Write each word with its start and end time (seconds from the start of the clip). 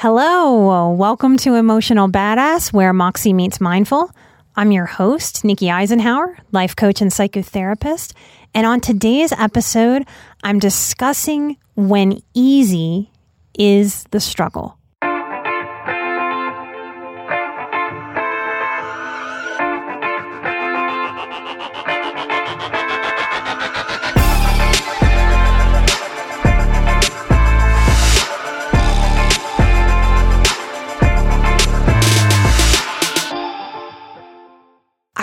Hello, 0.00 0.92
welcome 0.92 1.36
to 1.38 1.56
Emotional 1.56 2.08
Badass, 2.08 2.72
where 2.72 2.92
Moxie 2.92 3.32
meets 3.32 3.60
mindful. 3.60 4.12
I'm 4.54 4.70
your 4.70 4.86
host, 4.86 5.44
Nikki 5.44 5.66
Eisenhauer, 5.66 6.36
life 6.52 6.76
coach 6.76 7.00
and 7.00 7.10
psychotherapist. 7.10 8.12
And 8.54 8.64
on 8.64 8.80
today's 8.80 9.32
episode, 9.32 10.06
I'm 10.44 10.60
discussing 10.60 11.56
when 11.74 12.22
easy 12.32 13.10
is 13.58 14.04
the 14.12 14.20
struggle. 14.20 14.77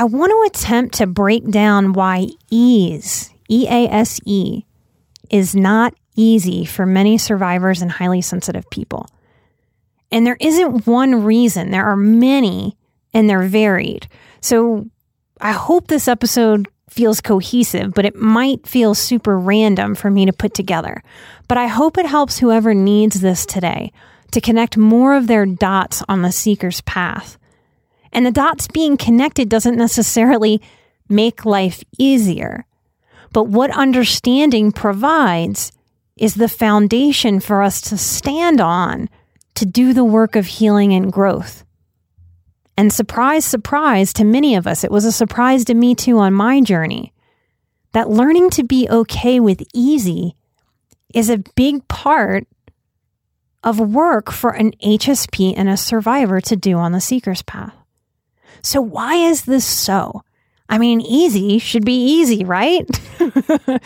Want 0.06 0.32
to 0.32 0.60
attempt 0.60 0.96
to 0.96 1.08
break 1.08 1.50
down 1.50 1.94
why 1.94 2.28
ease, 2.50 3.32
E 3.50 3.68
A 3.68 3.88
S 3.88 4.20
E, 4.26 4.64
is 5.30 5.56
not 5.56 5.94
easy 6.16 6.66
for 6.66 6.86
many 6.86 7.18
survivors 7.18 7.82
and 7.82 7.92
highly 7.92 8.22
sensitive 8.22 8.70
people. 8.70 9.08
And 10.12 10.26
there 10.26 10.38
isn't 10.40 10.88
one 10.88 11.24
reason, 11.24 11.72
there 11.72 11.86
are 11.86 11.98
many 11.98 12.78
and 13.14 13.30
they're 13.30 13.48
varied. 13.48 14.08
So 14.42 14.90
I 15.42 15.52
hope 15.52 15.88
this 15.88 16.08
episode 16.08 16.68
feels 16.90 17.20
cohesive, 17.20 17.94
but 17.94 18.06
it 18.06 18.16
might 18.16 18.68
feel 18.68 18.94
super 18.94 19.38
random 19.38 19.96
for 19.96 20.10
me 20.10 20.26
to 20.26 20.34
put 20.34 20.54
together. 20.54 21.04
But 21.48 21.58
I 21.58 21.68
hope 21.68 21.98
it 21.98 22.06
helps 22.06 22.38
whoever 22.38 22.74
needs 22.74 23.20
this 23.20 23.46
today 23.46 23.92
to 24.32 24.42
connect 24.42 24.78
more 24.78 25.16
of 25.16 25.28
their 25.28 25.46
dots 25.46 26.04
on 26.08 26.22
the 26.22 26.32
seeker's 26.32 26.82
path 26.82 27.38
and 28.16 28.26
the 28.26 28.32
dots 28.32 28.70
being 28.70 28.96
connected 28.96 29.50
doesn't 29.50 29.78
necessarily 29.78 30.62
make 31.10 31.46
life 31.46 31.84
easier. 32.00 32.66
But 33.34 33.50
what 33.50 33.70
understanding 33.72 34.72
provides 34.72 35.74
is 36.16 36.36
the 36.36 36.48
foundation 36.48 37.42
for 37.42 37.62
us 37.62 37.82
to 37.82 37.98
stand 37.98 38.62
on 38.62 39.10
to 39.56 39.66
do 39.66 39.94
the 39.94 40.06
work 40.06 40.38
of 40.38 40.46
healing 40.46 40.94
and 40.94 41.12
growth. 41.12 41.66
And 42.78 42.92
surprise, 42.92 43.44
surprise 43.44 44.14
to 44.14 44.24
many 44.24 44.56
of 44.56 44.66
us, 44.66 44.86
it 44.86 44.92
was 44.92 45.04
a 45.04 45.12
surprise 45.12 45.66
to 45.66 45.74
me 45.74 45.94
too 45.94 46.18
on 46.18 46.34
my 46.34 46.62
journey, 46.62 47.14
that 47.92 48.10
learning 48.10 48.50
to 48.52 48.64
be 48.64 48.88
okay 48.90 49.42
with 49.42 49.62
easy 49.74 50.38
is 51.14 51.30
a 51.30 51.44
big 51.56 51.86
part 51.90 52.48
of 53.62 53.78
work 53.78 54.32
for 54.32 54.52
an 54.52 54.72
HSP 54.82 55.54
and 55.58 55.68
a 55.68 55.76
survivor 55.76 56.40
to 56.40 56.56
do 56.56 56.78
on 56.78 56.94
the 56.94 57.02
seeker's 57.02 57.42
path. 57.42 57.76
So, 58.66 58.82
why 58.82 59.16
is 59.16 59.44
this 59.44 59.64
so? 59.64 60.24
I 60.68 60.80
mean, 60.80 61.00
easy 61.00 61.60
should 61.60 61.86
be 61.86 62.04
easy, 62.04 62.44
right? 62.44 62.90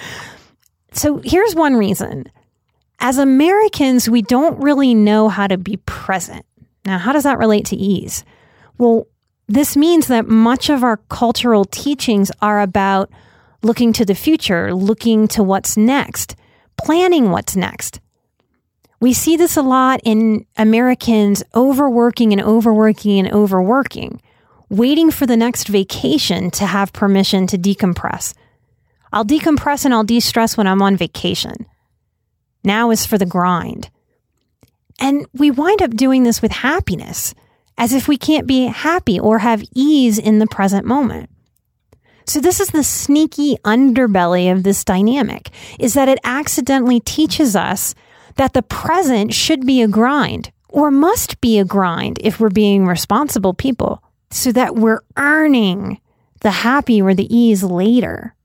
so, 0.94 1.18
here's 1.22 1.54
one 1.54 1.76
reason. 1.76 2.32
As 3.00 3.18
Americans, 3.18 4.10
we 4.10 4.22
don't 4.22 4.58
really 4.62 4.94
know 4.96 5.28
how 5.28 5.48
to 5.48 5.58
be 5.58 5.78
present. 5.86 6.46
Now, 6.86 6.98
how 6.98 7.12
does 7.12 7.24
that 7.24 7.40
relate 7.40 7.66
to 7.66 7.76
ease? 7.76 8.24
Well, 8.78 9.06
this 9.50 9.76
means 9.76 10.08
that 10.08 10.28
much 10.28 10.70
of 10.70 10.82
our 10.82 10.98
cultural 11.10 11.66
teachings 11.66 12.32
are 12.42 12.62
about 12.62 13.12
looking 13.62 13.92
to 13.94 14.06
the 14.06 14.16
future, 14.16 14.74
looking 14.74 15.28
to 15.30 15.44
what's 15.44 15.76
next, 15.76 16.38
planning 16.82 17.32
what's 17.32 17.58
next. 17.58 18.00
We 19.02 19.12
see 19.12 19.36
this 19.36 19.58
a 19.58 19.62
lot 19.62 20.00
in 20.06 20.46
Americans 20.56 21.44
overworking 21.54 22.32
and 22.32 22.42
overworking 22.42 23.20
and 23.20 23.34
overworking 23.34 24.22
waiting 24.70 25.10
for 25.10 25.26
the 25.26 25.38
next 25.38 25.68
vacation 25.68 26.52
to 26.52 26.66
have 26.66 26.94
permission 26.94 27.48
to 27.48 27.58
decompress. 27.58 28.34
I'll 29.12 29.26
decompress 29.26 29.86
and 29.86 29.94
I'll 29.94 30.04
de 30.04 30.20
stress 30.20 30.56
when 30.56 30.68
I'm 30.68 30.82
on 30.82 30.96
vacation. 30.96 31.66
Now 32.64 32.92
is 32.92 33.06
for 33.06 33.18
the 33.18 33.26
grind. 33.26 33.90
And 35.00 35.26
we 35.34 35.50
wind 35.50 35.82
up 35.82 35.92
doing 35.92 36.24
this 36.24 36.42
with 36.42 36.52
happiness, 36.52 37.34
as 37.78 37.94
if 37.94 38.08
we 38.08 38.18
can't 38.18 38.46
be 38.46 38.66
happy 38.66 39.20
or 39.20 39.40
have 39.40 39.64
ease 39.74 40.20
in 40.20 40.40
the 40.40 40.48
present 40.48 40.86
moment. 40.86 41.30
So 42.28 42.40
this 42.40 42.60
is 42.60 42.70
the 42.70 42.84
sneaky 42.84 43.56
underbelly 43.64 44.52
of 44.52 44.62
this 44.62 44.84
dynamic, 44.84 45.50
is 45.80 45.96
that 45.96 46.10
it 46.10 46.20
accidentally 46.24 47.00
teaches 47.00 47.56
us 47.56 47.96
that 48.36 48.54
the 48.54 48.62
present 48.62 49.34
should 49.34 49.66
be 49.66 49.82
a 49.82 49.88
grind 49.88 50.52
or 50.68 50.92
must 50.92 51.42
be 51.42 51.58
a 51.58 51.66
grind 51.66 52.20
if 52.22 52.40
we're 52.40 52.50
being 52.50 52.86
responsible 52.86 53.56
people 53.56 54.04
so 54.32 54.52
that 54.52 54.76
we're 54.76 55.02
earning 55.18 56.00
the 56.42 56.52
happy 56.52 57.02
or 57.02 57.14
the 57.14 57.34
ease 57.36 57.64
later. 57.64 58.36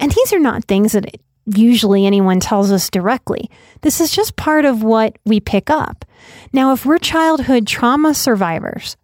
And 0.00 0.10
these 0.12 0.32
are 0.32 0.40
not 0.40 0.64
things 0.64 0.92
that 0.92 1.16
usually 1.46 2.06
anyone 2.06 2.40
tells 2.40 2.72
us 2.72 2.90
directly. 2.90 3.50
This 3.82 4.00
is 4.00 4.10
just 4.10 4.36
part 4.36 4.64
of 4.64 4.82
what 4.82 5.18
we 5.24 5.40
pick 5.40 5.70
up. 5.70 6.04
Now, 6.52 6.72
if 6.72 6.86
we're 6.86 6.98
childhood 6.98 7.66
trauma 7.66 8.14
survivors, 8.14 8.96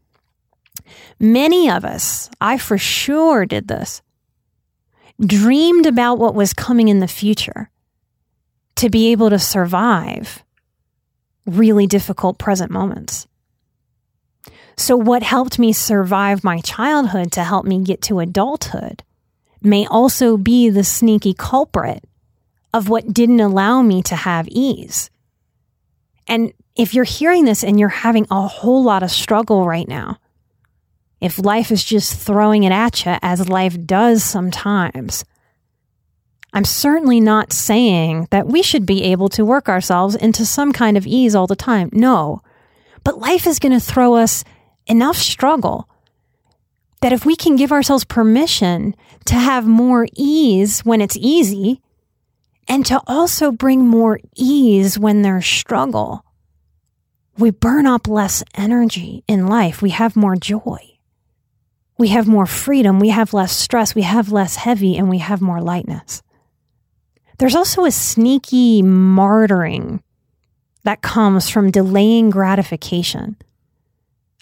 many 1.18 1.70
of 1.70 1.84
us, 1.84 2.30
I 2.40 2.58
for 2.58 2.78
sure 2.78 3.44
did 3.44 3.68
this, 3.68 4.02
dreamed 5.20 5.86
about 5.86 6.18
what 6.18 6.34
was 6.34 6.54
coming 6.54 6.88
in 6.88 7.00
the 7.00 7.08
future 7.08 7.70
to 8.76 8.88
be 8.88 9.12
able 9.12 9.28
to 9.30 9.38
survive 9.38 10.42
really 11.46 11.86
difficult 11.86 12.38
present 12.38 12.70
moments. 12.70 13.26
So, 14.80 14.96
what 14.96 15.22
helped 15.22 15.58
me 15.58 15.74
survive 15.74 16.42
my 16.42 16.62
childhood 16.62 17.32
to 17.32 17.44
help 17.44 17.66
me 17.66 17.84
get 17.84 18.00
to 18.04 18.18
adulthood 18.18 19.02
may 19.60 19.86
also 19.86 20.38
be 20.38 20.70
the 20.70 20.84
sneaky 20.84 21.34
culprit 21.34 22.02
of 22.72 22.88
what 22.88 23.12
didn't 23.12 23.40
allow 23.40 23.82
me 23.82 24.02
to 24.04 24.16
have 24.16 24.48
ease. 24.48 25.10
And 26.26 26.54
if 26.76 26.94
you're 26.94 27.04
hearing 27.04 27.44
this 27.44 27.62
and 27.62 27.78
you're 27.78 27.90
having 27.90 28.26
a 28.30 28.48
whole 28.48 28.82
lot 28.82 29.02
of 29.02 29.10
struggle 29.10 29.66
right 29.66 29.86
now, 29.86 30.16
if 31.20 31.38
life 31.38 31.70
is 31.70 31.84
just 31.84 32.18
throwing 32.18 32.62
it 32.62 32.72
at 32.72 33.04
you 33.04 33.18
as 33.20 33.50
life 33.50 33.76
does 33.84 34.24
sometimes, 34.24 35.26
I'm 36.54 36.64
certainly 36.64 37.20
not 37.20 37.52
saying 37.52 38.28
that 38.30 38.46
we 38.46 38.62
should 38.62 38.86
be 38.86 39.02
able 39.02 39.28
to 39.28 39.44
work 39.44 39.68
ourselves 39.68 40.14
into 40.14 40.46
some 40.46 40.72
kind 40.72 40.96
of 40.96 41.06
ease 41.06 41.34
all 41.34 41.46
the 41.46 41.54
time. 41.54 41.90
No. 41.92 42.40
But 43.04 43.18
life 43.18 43.46
is 43.46 43.58
going 43.58 43.72
to 43.72 43.80
throw 43.80 44.14
us 44.14 44.42
enough 44.86 45.16
struggle 45.16 45.88
that 47.00 47.12
if 47.12 47.24
we 47.24 47.36
can 47.36 47.56
give 47.56 47.72
ourselves 47.72 48.04
permission 48.04 48.94
to 49.26 49.34
have 49.34 49.66
more 49.66 50.06
ease 50.14 50.80
when 50.80 51.00
it's 51.00 51.16
easy 51.18 51.80
and 52.68 52.84
to 52.86 53.00
also 53.06 53.50
bring 53.50 53.86
more 53.86 54.20
ease 54.36 54.98
when 54.98 55.22
there's 55.22 55.46
struggle, 55.46 56.24
we 57.38 57.50
burn 57.50 57.86
up 57.86 58.06
less 58.06 58.44
energy 58.54 59.24
in 59.26 59.46
life. 59.46 59.80
We 59.80 59.90
have 59.90 60.14
more 60.14 60.36
joy. 60.36 60.78
We 61.98 62.08
have 62.08 62.28
more 62.28 62.46
freedom. 62.46 63.00
We 63.00 63.08
have 63.08 63.34
less 63.34 63.56
stress. 63.56 63.94
We 63.94 64.02
have 64.02 64.32
less 64.32 64.56
heavy 64.56 64.96
and 64.96 65.08
we 65.08 65.18
have 65.18 65.40
more 65.40 65.60
lightness. 65.60 66.22
There's 67.38 67.54
also 67.54 67.84
a 67.84 67.90
sneaky 67.90 68.82
martyring 68.82 70.00
that 70.84 71.02
comes 71.02 71.48
from 71.48 71.70
delaying 71.70 72.30
gratification. 72.30 73.36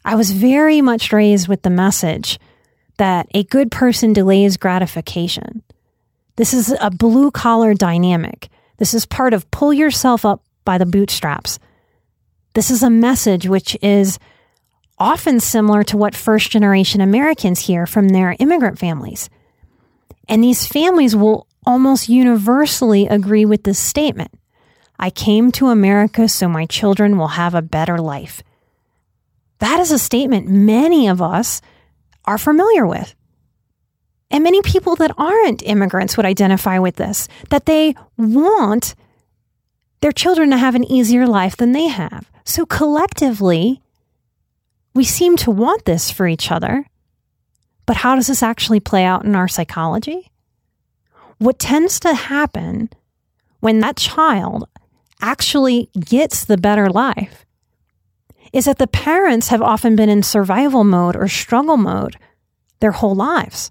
I 0.04 0.14
was 0.14 0.30
very 0.30 0.80
much 0.80 1.12
raised 1.12 1.48
with 1.48 1.62
the 1.62 1.70
message 1.70 2.38
that 2.98 3.26
a 3.34 3.44
good 3.44 3.70
person 3.70 4.12
delays 4.12 4.56
gratification. 4.56 5.62
This 6.36 6.54
is 6.54 6.74
a 6.80 6.90
blue 6.90 7.30
collar 7.30 7.74
dynamic. 7.74 8.48
This 8.78 8.94
is 8.94 9.06
part 9.06 9.34
of 9.34 9.50
pull 9.50 9.72
yourself 9.72 10.24
up 10.24 10.42
by 10.64 10.78
the 10.78 10.86
bootstraps. 10.86 11.58
This 12.54 12.70
is 12.70 12.82
a 12.82 12.90
message 12.90 13.48
which 13.48 13.76
is 13.82 14.18
often 14.98 15.40
similar 15.40 15.82
to 15.84 15.96
what 15.96 16.14
first 16.14 16.50
generation 16.50 17.00
Americans 17.00 17.60
hear 17.60 17.86
from 17.86 18.08
their 18.08 18.36
immigrant 18.38 18.78
families. 18.78 19.30
And 20.28 20.42
these 20.42 20.66
families 20.66 21.14
will 21.14 21.46
almost 21.64 22.08
universally 22.08 23.06
agree 23.06 23.44
with 23.44 23.62
this 23.64 23.78
statement. 23.78 24.32
I 24.98 25.10
came 25.10 25.52
to 25.52 25.68
America 25.68 26.28
so 26.28 26.48
my 26.48 26.66
children 26.66 27.16
will 27.16 27.28
have 27.28 27.54
a 27.54 27.62
better 27.62 27.98
life. 27.98 28.42
That 29.58 29.80
is 29.80 29.90
a 29.90 29.98
statement 29.98 30.48
many 30.48 31.08
of 31.08 31.20
us 31.20 31.60
are 32.24 32.38
familiar 32.38 32.86
with. 32.86 33.14
And 34.30 34.44
many 34.44 34.60
people 34.62 34.94
that 34.96 35.12
aren't 35.16 35.62
immigrants 35.62 36.16
would 36.16 36.26
identify 36.26 36.78
with 36.78 36.96
this 36.96 37.28
that 37.50 37.66
they 37.66 37.94
want 38.16 38.94
their 40.00 40.12
children 40.12 40.50
to 40.50 40.58
have 40.58 40.74
an 40.74 40.84
easier 40.84 41.26
life 41.26 41.56
than 41.56 41.72
they 41.72 41.88
have. 41.88 42.30
So 42.44 42.66
collectively, 42.66 43.82
we 44.94 45.04
seem 45.04 45.36
to 45.38 45.50
want 45.50 45.84
this 45.84 46.10
for 46.10 46.26
each 46.28 46.50
other. 46.50 46.86
But 47.86 47.96
how 47.96 48.14
does 48.14 48.26
this 48.26 48.42
actually 48.42 48.80
play 48.80 49.04
out 49.04 49.24
in 49.24 49.34
our 49.34 49.48
psychology? 49.48 50.30
What 51.38 51.58
tends 51.58 51.98
to 52.00 52.14
happen 52.14 52.90
when 53.60 53.80
that 53.80 53.96
child 53.96 54.68
actually 55.20 55.88
gets 55.98 56.44
the 56.44 56.58
better 56.58 56.90
life 56.90 57.46
is 58.52 58.64
that 58.64 58.78
the 58.78 58.86
parents 58.86 59.48
have 59.48 59.62
often 59.62 59.96
been 59.96 60.08
in 60.08 60.22
survival 60.22 60.84
mode 60.84 61.16
or 61.16 61.28
struggle 61.28 61.76
mode 61.76 62.16
their 62.80 62.92
whole 62.92 63.14
lives. 63.14 63.70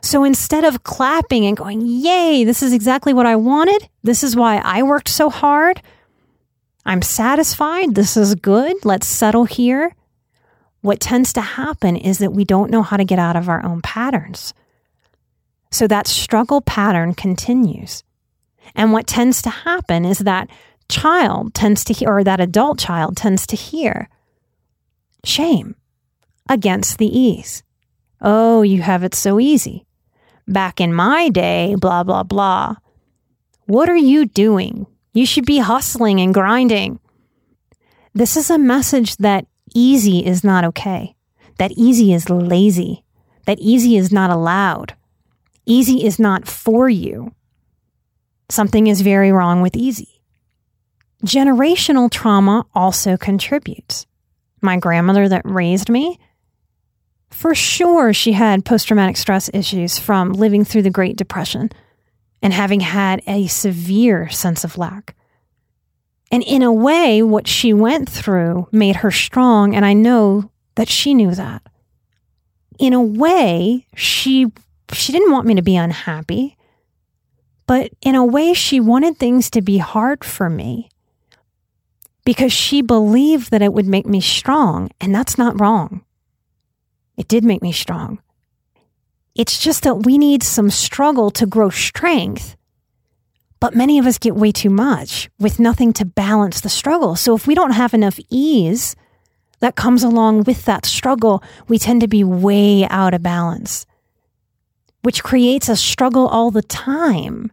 So 0.00 0.24
instead 0.24 0.64
of 0.64 0.82
clapping 0.82 1.46
and 1.46 1.56
going, 1.56 1.82
Yay, 1.82 2.44
this 2.44 2.62
is 2.62 2.72
exactly 2.72 3.12
what 3.12 3.26
I 3.26 3.36
wanted, 3.36 3.88
this 4.02 4.24
is 4.24 4.34
why 4.34 4.56
I 4.64 4.82
worked 4.82 5.08
so 5.08 5.30
hard, 5.30 5.80
I'm 6.84 7.02
satisfied, 7.02 7.94
this 7.94 8.16
is 8.16 8.34
good, 8.34 8.84
let's 8.84 9.06
settle 9.06 9.44
here. 9.44 9.94
What 10.80 10.98
tends 10.98 11.32
to 11.34 11.40
happen 11.40 11.96
is 11.96 12.18
that 12.18 12.32
we 12.32 12.44
don't 12.44 12.70
know 12.70 12.82
how 12.82 12.96
to 12.96 13.04
get 13.04 13.20
out 13.20 13.36
of 13.36 13.48
our 13.48 13.64
own 13.64 13.80
patterns. 13.82 14.52
So 15.70 15.86
that 15.86 16.08
struggle 16.08 16.60
pattern 16.60 17.14
continues. 17.14 18.02
And 18.74 18.92
what 18.92 19.06
tends 19.06 19.40
to 19.42 19.50
happen 19.50 20.04
is 20.04 20.18
that 20.18 20.50
child 20.88 21.54
tends 21.54 21.84
to 21.84 21.92
hear, 21.92 22.08
or 22.08 22.24
that 22.24 22.40
adult 22.40 22.78
child 22.78 23.16
tends 23.16 23.46
to 23.48 23.56
hear 23.56 24.08
shame 25.24 25.76
against 26.48 26.98
the 26.98 27.06
ease. 27.06 27.62
Oh, 28.20 28.62
you 28.62 28.82
have 28.82 29.02
it 29.02 29.14
so 29.14 29.40
easy. 29.40 29.86
Back 30.46 30.80
in 30.80 30.92
my 30.92 31.28
day, 31.28 31.74
blah, 31.78 32.02
blah, 32.02 32.22
blah. 32.22 32.76
What 33.66 33.88
are 33.88 33.96
you 33.96 34.26
doing? 34.26 34.86
You 35.12 35.26
should 35.26 35.46
be 35.46 35.58
hustling 35.58 36.20
and 36.20 36.34
grinding. 36.34 36.98
This 38.14 38.36
is 38.36 38.50
a 38.50 38.58
message 38.58 39.16
that 39.18 39.46
easy 39.74 40.24
is 40.24 40.44
not 40.44 40.64
okay, 40.64 41.16
that 41.58 41.72
easy 41.72 42.12
is 42.12 42.28
lazy, 42.28 43.04
that 43.46 43.58
easy 43.58 43.96
is 43.96 44.12
not 44.12 44.30
allowed, 44.30 44.94
easy 45.64 46.04
is 46.04 46.18
not 46.18 46.46
for 46.46 46.88
you. 46.88 47.32
Something 48.50 48.86
is 48.86 49.00
very 49.00 49.32
wrong 49.32 49.62
with 49.62 49.74
easy. 49.74 50.11
Generational 51.24 52.10
trauma 52.10 52.66
also 52.74 53.16
contributes. 53.16 54.06
My 54.60 54.76
grandmother 54.76 55.28
that 55.28 55.42
raised 55.44 55.88
me, 55.88 56.18
for 57.30 57.54
sure, 57.54 58.12
she 58.12 58.32
had 58.32 58.64
post 58.64 58.88
traumatic 58.88 59.16
stress 59.16 59.48
issues 59.54 59.98
from 59.98 60.32
living 60.32 60.64
through 60.64 60.82
the 60.82 60.90
Great 60.90 61.16
Depression 61.16 61.70
and 62.42 62.52
having 62.52 62.80
had 62.80 63.22
a 63.26 63.46
severe 63.46 64.28
sense 64.28 64.64
of 64.64 64.76
lack. 64.76 65.14
And 66.30 66.42
in 66.42 66.62
a 66.62 66.72
way, 66.72 67.22
what 67.22 67.46
she 67.46 67.72
went 67.72 68.08
through 68.08 68.68
made 68.72 68.96
her 68.96 69.10
strong. 69.10 69.74
And 69.74 69.84
I 69.84 69.92
know 69.92 70.50
that 70.74 70.88
she 70.88 71.14
knew 71.14 71.34
that. 71.34 71.62
In 72.78 72.92
a 72.92 73.02
way, 73.02 73.86
she, 73.94 74.50
she 74.92 75.12
didn't 75.12 75.32
want 75.32 75.46
me 75.46 75.54
to 75.54 75.62
be 75.62 75.76
unhappy, 75.76 76.56
but 77.66 77.92
in 78.00 78.14
a 78.14 78.24
way, 78.24 78.54
she 78.54 78.80
wanted 78.80 79.18
things 79.18 79.50
to 79.50 79.62
be 79.62 79.78
hard 79.78 80.24
for 80.24 80.50
me 80.50 80.88
because 82.24 82.52
she 82.52 82.82
believed 82.82 83.50
that 83.50 83.62
it 83.62 83.72
would 83.72 83.86
make 83.86 84.06
me 84.06 84.20
strong. 84.20 84.90
And 85.00 85.14
that's 85.14 85.38
not 85.38 85.60
wrong. 85.60 86.04
It 87.16 87.28
did 87.28 87.44
make 87.44 87.62
me 87.62 87.72
strong. 87.72 88.20
It's 89.34 89.58
just 89.58 89.82
that 89.84 90.04
we 90.04 90.18
need 90.18 90.42
some 90.42 90.70
struggle 90.70 91.30
to 91.32 91.46
grow 91.46 91.70
strength. 91.70 92.56
But 93.60 93.74
many 93.74 93.98
of 93.98 94.06
us 94.06 94.18
get 94.18 94.34
way 94.34 94.52
too 94.52 94.70
much 94.70 95.30
with 95.38 95.60
nothing 95.60 95.92
to 95.94 96.04
balance 96.04 96.60
the 96.60 96.68
struggle. 96.68 97.16
So 97.16 97.34
if 97.34 97.46
we 97.46 97.54
don't 97.54 97.70
have 97.72 97.94
enough 97.94 98.18
ease 98.28 98.96
that 99.60 99.76
comes 99.76 100.02
along 100.02 100.44
with 100.44 100.64
that 100.64 100.84
struggle, 100.84 101.42
we 101.68 101.78
tend 101.78 102.00
to 102.00 102.08
be 102.08 102.24
way 102.24 102.86
out 102.88 103.14
of 103.14 103.22
balance, 103.22 103.86
which 105.02 105.22
creates 105.22 105.68
a 105.68 105.76
struggle 105.76 106.26
all 106.26 106.50
the 106.50 106.62
time 106.62 107.52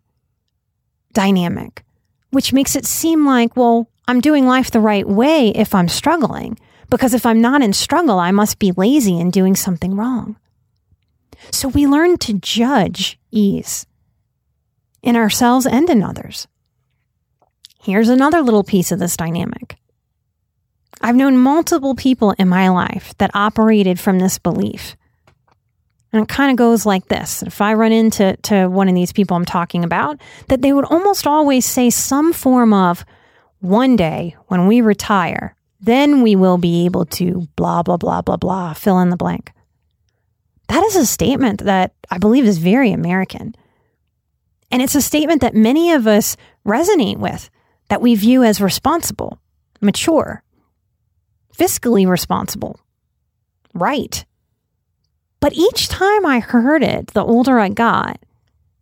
dynamic, 1.14 1.84
which 2.32 2.54
makes 2.54 2.76
it 2.76 2.86
seem 2.86 3.26
like, 3.26 3.56
well, 3.56 3.88
I'm 4.10 4.22
doing 4.22 4.48
life 4.48 4.72
the 4.72 4.80
right 4.80 5.08
way 5.08 5.50
if 5.50 5.76
I'm 5.76 5.88
struggling. 5.88 6.58
Because 6.90 7.14
if 7.14 7.28
I'm 7.28 7.42
not 7.42 7.62
in 7.62 7.74
struggle, 7.74 8.18
I 8.18 8.32
must 8.32 8.58
be 8.58 8.72
lazy 8.72 9.20
and 9.20 9.32
doing 9.32 9.56
something 9.56 9.96
wrong. 9.96 10.36
So 11.52 11.68
we 11.68 11.86
learn 11.86 12.18
to 12.18 12.34
judge 12.34 13.20
ease 13.30 13.86
in 15.04 15.16
ourselves 15.16 15.68
and 15.68 15.88
in 15.92 16.02
others. 16.02 16.48
Here's 17.84 18.10
another 18.10 18.42
little 18.42 18.64
piece 18.64 18.92
of 18.92 18.98
this 18.98 19.16
dynamic. 19.16 19.78
I've 21.02 21.16
known 21.16 21.38
multiple 21.38 21.94
people 21.94 22.32
in 22.40 22.50
my 22.50 22.70
life 22.70 23.14
that 23.20 23.30
operated 23.36 24.00
from 24.00 24.18
this 24.18 24.40
belief. 24.40 24.98
And 26.12 26.24
it 26.24 26.28
kind 26.28 26.50
of 26.50 26.58
goes 26.58 26.84
like 26.84 27.08
this. 27.10 27.44
If 27.44 27.62
I 27.62 27.76
run 27.76 27.92
into 27.92 28.36
to 28.38 28.68
one 28.68 28.90
of 28.90 28.96
these 28.96 29.14
people 29.14 29.38
I'm 29.38 29.46
talking 29.46 29.84
about, 29.84 30.20
that 30.48 30.64
they 30.64 30.74
would 30.74 30.86
almost 30.86 31.28
always 31.28 31.68
say 31.68 31.92
some 31.92 32.34
form 32.34 32.74
of, 32.74 33.06
one 33.60 33.96
day 33.96 34.36
when 34.48 34.68
we 34.68 34.82
retire, 34.82 35.56
then 35.80 36.22
we 36.22 36.36
will 36.36 36.58
be 36.58 36.86
able 36.86 37.06
to 37.06 37.48
blah, 37.56 37.84
blah, 37.84 37.98
blah, 37.98 38.22
blah, 38.22 38.38
blah, 38.38 38.74
fill 38.74 39.00
in 39.00 39.10
the 39.10 39.18
blank. 39.18 39.52
That 40.68 40.84
is 40.84 40.96
a 40.96 41.06
statement 41.06 41.64
that 41.64 41.94
I 42.12 42.18
believe 42.18 42.46
is 42.46 42.58
very 42.58 42.92
American. 42.92 43.56
And 44.72 44.82
it's 44.82 44.96
a 44.96 45.02
statement 45.02 45.42
that 45.42 45.56
many 45.56 45.94
of 45.94 46.06
us 46.06 46.38
resonate 46.66 47.18
with, 47.18 47.50
that 47.88 48.02
we 48.02 48.14
view 48.16 48.44
as 48.44 48.62
responsible, 48.62 49.40
mature, 49.82 50.44
fiscally 51.58 52.08
responsible, 52.08 52.80
right. 53.74 54.26
But 55.40 55.54
each 55.54 55.90
time 55.90 56.26
I 56.26 56.40
heard 56.40 56.84
it, 56.84 57.08
the 57.08 57.24
older 57.24 57.60
I 57.60 57.70
got, 57.70 58.20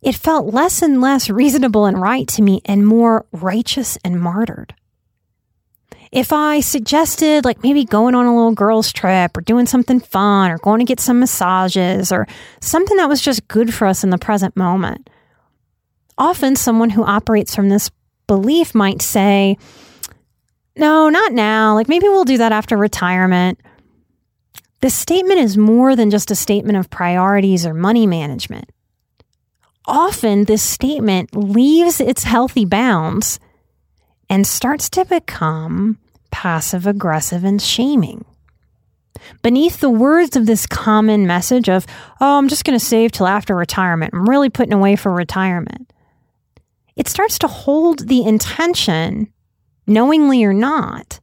it 0.01 0.15
felt 0.15 0.53
less 0.53 0.81
and 0.81 1.01
less 1.01 1.29
reasonable 1.29 1.85
and 1.85 1.99
right 1.99 2.27
to 2.29 2.41
me 2.41 2.61
and 2.65 2.85
more 2.85 3.25
righteous 3.31 3.97
and 4.03 4.19
martyred. 4.19 4.75
If 6.11 6.31
I 6.31 6.61
suggested, 6.61 7.43
like 7.43 7.63
maybe 7.63 7.83
going 7.83 8.15
on 8.15 8.25
a 8.25 8.35
little 8.35 8.53
girls' 8.53 8.93
trip 8.93 9.35
or 9.35 9.41
doing 9.41 9.65
something 9.65 9.99
fun 9.99 10.51
or 10.51 10.57
going 10.59 10.79
to 10.79 10.85
get 10.85 10.99
some 10.99 11.19
massages 11.19 12.11
or 12.11 12.27
something 12.61 12.97
that 12.97 13.09
was 13.09 13.21
just 13.21 13.47
good 13.47 13.73
for 13.73 13.87
us 13.87 14.03
in 14.03 14.09
the 14.09 14.17
present 14.17 14.55
moment, 14.55 15.09
often 16.17 16.55
someone 16.55 16.91
who 16.91 17.03
operates 17.03 17.55
from 17.55 17.69
this 17.69 17.91
belief 18.25 18.73
might 18.73 19.01
say, 19.01 19.57
No, 20.77 21.09
not 21.09 21.33
now. 21.33 21.73
Like 21.73 21.89
maybe 21.89 22.07
we'll 22.07 22.23
do 22.23 22.37
that 22.37 22.53
after 22.53 22.77
retirement. 22.77 23.59
This 24.79 24.93
statement 24.93 25.39
is 25.39 25.57
more 25.57 25.95
than 25.95 26.11
just 26.11 26.31
a 26.31 26.35
statement 26.35 26.77
of 26.77 26.89
priorities 26.89 27.65
or 27.65 27.73
money 27.73 28.07
management 28.07 28.69
often 29.87 30.43
this 30.43 30.61
statement 30.61 31.35
leaves 31.35 31.99
its 31.99 32.23
healthy 32.23 32.65
bounds 32.65 33.39
and 34.29 34.45
starts 34.45 34.89
to 34.91 35.05
become 35.05 35.97
passive 36.31 36.85
aggressive 36.85 37.43
and 37.43 37.61
shaming. 37.61 38.25
Beneath 39.41 39.79
the 39.79 39.89
words 39.89 40.35
of 40.35 40.45
this 40.45 40.65
common 40.65 41.25
message 41.25 41.69
of, 41.69 41.85
oh, 42.21 42.37
I'm 42.37 42.49
just 42.49 42.63
going 42.63 42.77
to 42.77 42.83
save 42.83 43.11
till 43.11 43.27
after 43.27 43.55
retirement, 43.55 44.13
I'm 44.13 44.29
really 44.29 44.49
putting 44.49 44.73
away 44.73 44.95
for 44.95 45.11
retirement, 45.11 45.91
it 46.95 47.07
starts 47.07 47.39
to 47.39 47.47
hold 47.47 48.07
the 48.07 48.23
intention, 48.23 49.31
knowingly 49.85 50.43
or 50.43 50.53
not, 50.53 51.19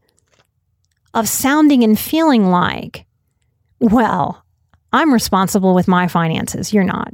of 1.13 1.29
sounding 1.29 1.85
and 1.85 1.99
feeling 1.99 2.49
like, 2.49 3.07
well, 3.81 4.45
I'm 4.93 5.13
responsible 5.13 5.75
with 5.75 5.89
my 5.89 6.09
finances, 6.09 6.73
you're 6.73 6.85
not. 6.85 7.13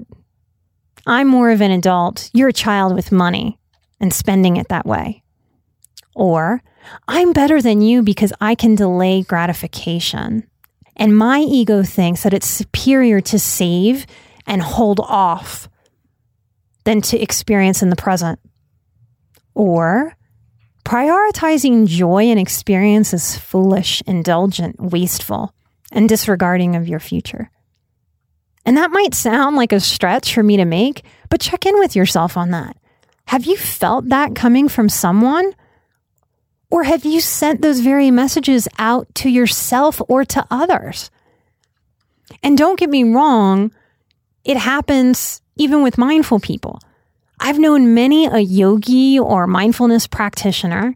I'm 1.07 1.28
more 1.28 1.50
of 1.50 1.61
an 1.61 1.71
adult. 1.71 2.30
You're 2.33 2.49
a 2.49 2.52
child 2.52 2.95
with 2.95 3.12
money 3.12 3.59
and 4.00 4.12
spending 4.12 4.57
it 4.57 4.69
that 4.69 4.87
way. 4.87 5.23
Or 6.14 6.62
I'm 7.09 7.33
better 7.33 7.62
than 7.62 7.80
you 7.80 8.02
because 8.02 8.33
I 8.40 8.54
can 8.54 8.75
delay 8.75 9.23
gratification. 9.23 10.47
And 10.97 11.16
my 11.16 11.40
ego 11.40 11.83
thinks 11.83 12.23
that 12.23 12.35
it's 12.35 12.49
superior 12.49 13.21
to 13.23 13.38
save 13.38 14.07
and 14.47 14.62
hold 14.62 15.00
off 15.00 15.69
than 16.85 17.00
to 17.02 17.21
experience 17.21 17.83
in 17.83 17.90
the 17.90 17.97
present. 17.97 18.38
Or 19.54 20.14
prioritizing 20.85 21.87
joy 21.87 22.25
and 22.25 22.38
experience 22.40 23.14
is 23.14 23.37
foolish, 23.37 24.02
indulgent, 24.07 24.76
wasteful, 24.80 25.54
and 25.92 26.09
disregarding 26.09 26.76
of 26.76 26.88
your 26.88 27.00
future. 27.00 27.50
And 28.64 28.76
that 28.76 28.90
might 28.90 29.14
sound 29.14 29.57
like 29.57 29.73
a 29.73 29.81
stretch 29.81 30.35
for 30.35 30.43
me 30.43 30.57
to 30.57 30.64
make, 30.64 31.05
but 31.29 31.40
check 31.40 31.67
in 31.67 31.79
with 31.79 31.97
yourself 31.97 32.37
on 32.37 32.50
that. 32.50 32.76
Have 33.26 33.47
you 33.47 33.57
felt 33.57 34.09
that 34.09 34.35
coming 34.35 34.69
from 34.69 34.88
someone? 34.88 35.55
Or 36.71 36.85
have 36.85 37.05
you 37.05 37.21
sent 37.21 37.62
those 37.62 37.81
very 37.81 38.11
messages 38.11 38.69
out 38.79 39.12
to 39.17 39.29
yourself 39.29 40.00
or 40.09 40.25
to 40.26 40.47
others? 40.50 41.11
And 42.43 42.57
don't 42.57 42.79
get 42.79 42.90
me 42.90 43.05
wrong, 43.05 43.73
it 44.45 44.57
happens 44.57 45.43
even 45.57 45.83
with 45.83 45.99
mindful 45.99 46.40
people. 46.40 46.81
I've 47.40 47.59
known 47.59 47.95
many 47.95 48.26
a 48.26 48.38
yogi 48.38 49.19
or 49.19 49.47
mindfulness 49.47 50.07
practitioner 50.07 50.95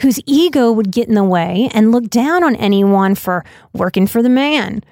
whose 0.00 0.20
ego 0.26 0.70
would 0.70 0.90
get 0.90 1.08
in 1.08 1.14
the 1.14 1.24
way 1.24 1.68
and 1.74 1.90
look 1.90 2.08
down 2.08 2.44
on 2.44 2.56
anyone 2.56 3.14
for 3.14 3.44
working 3.72 4.06
for 4.06 4.22
the 4.22 4.28
man, 4.28 4.82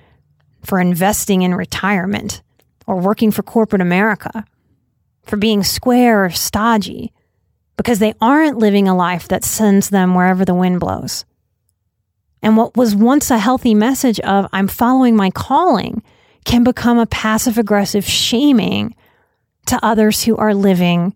for 0.64 0.80
investing 0.80 1.42
in 1.42 1.54
retirement, 1.54 2.42
or 2.86 3.00
working 3.00 3.30
for 3.30 3.42
corporate 3.42 3.82
America, 3.82 4.44
for 5.24 5.36
being 5.36 5.62
square 5.62 6.24
or 6.24 6.30
stodgy, 6.30 7.12
because 7.76 7.98
they 7.98 8.14
aren't 8.20 8.58
living 8.58 8.88
a 8.88 8.96
life 8.96 9.28
that 9.28 9.44
sends 9.44 9.90
them 9.90 10.14
wherever 10.14 10.44
the 10.44 10.54
wind 10.54 10.80
blows. 10.80 11.24
And 12.42 12.56
what 12.56 12.76
was 12.76 12.94
once 12.94 13.30
a 13.30 13.38
healthy 13.38 13.74
message 13.74 14.20
of, 14.20 14.46
I'm 14.52 14.68
following 14.68 15.16
my 15.16 15.30
calling, 15.30 16.02
can 16.44 16.62
become 16.62 16.98
a 16.98 17.06
passive 17.06 17.56
aggressive 17.56 18.04
shaming 18.04 18.94
to 19.66 19.82
others 19.82 20.22
who 20.22 20.36
are 20.36 20.54
living 20.54 21.14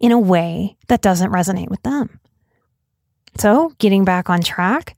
in 0.00 0.12
a 0.12 0.18
way 0.18 0.76
that 0.88 1.00
doesn't 1.00 1.32
resonate 1.32 1.70
with 1.70 1.82
them. 1.82 2.20
So, 3.38 3.72
getting 3.78 4.04
back 4.04 4.28
on 4.28 4.42
track, 4.42 4.96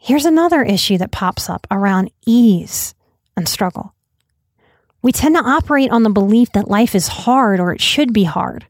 here's 0.00 0.24
another 0.24 0.62
issue 0.62 0.98
that 0.98 1.12
pops 1.12 1.48
up 1.48 1.66
around 1.70 2.10
ease 2.26 2.94
and 3.36 3.48
struggle. 3.48 3.94
We 5.02 5.12
tend 5.12 5.36
to 5.36 5.42
operate 5.42 5.90
on 5.90 6.02
the 6.02 6.10
belief 6.10 6.50
that 6.52 6.68
life 6.68 6.94
is 6.94 7.06
hard 7.06 7.60
or 7.60 7.72
it 7.72 7.80
should 7.80 8.12
be 8.12 8.24
hard. 8.24 8.66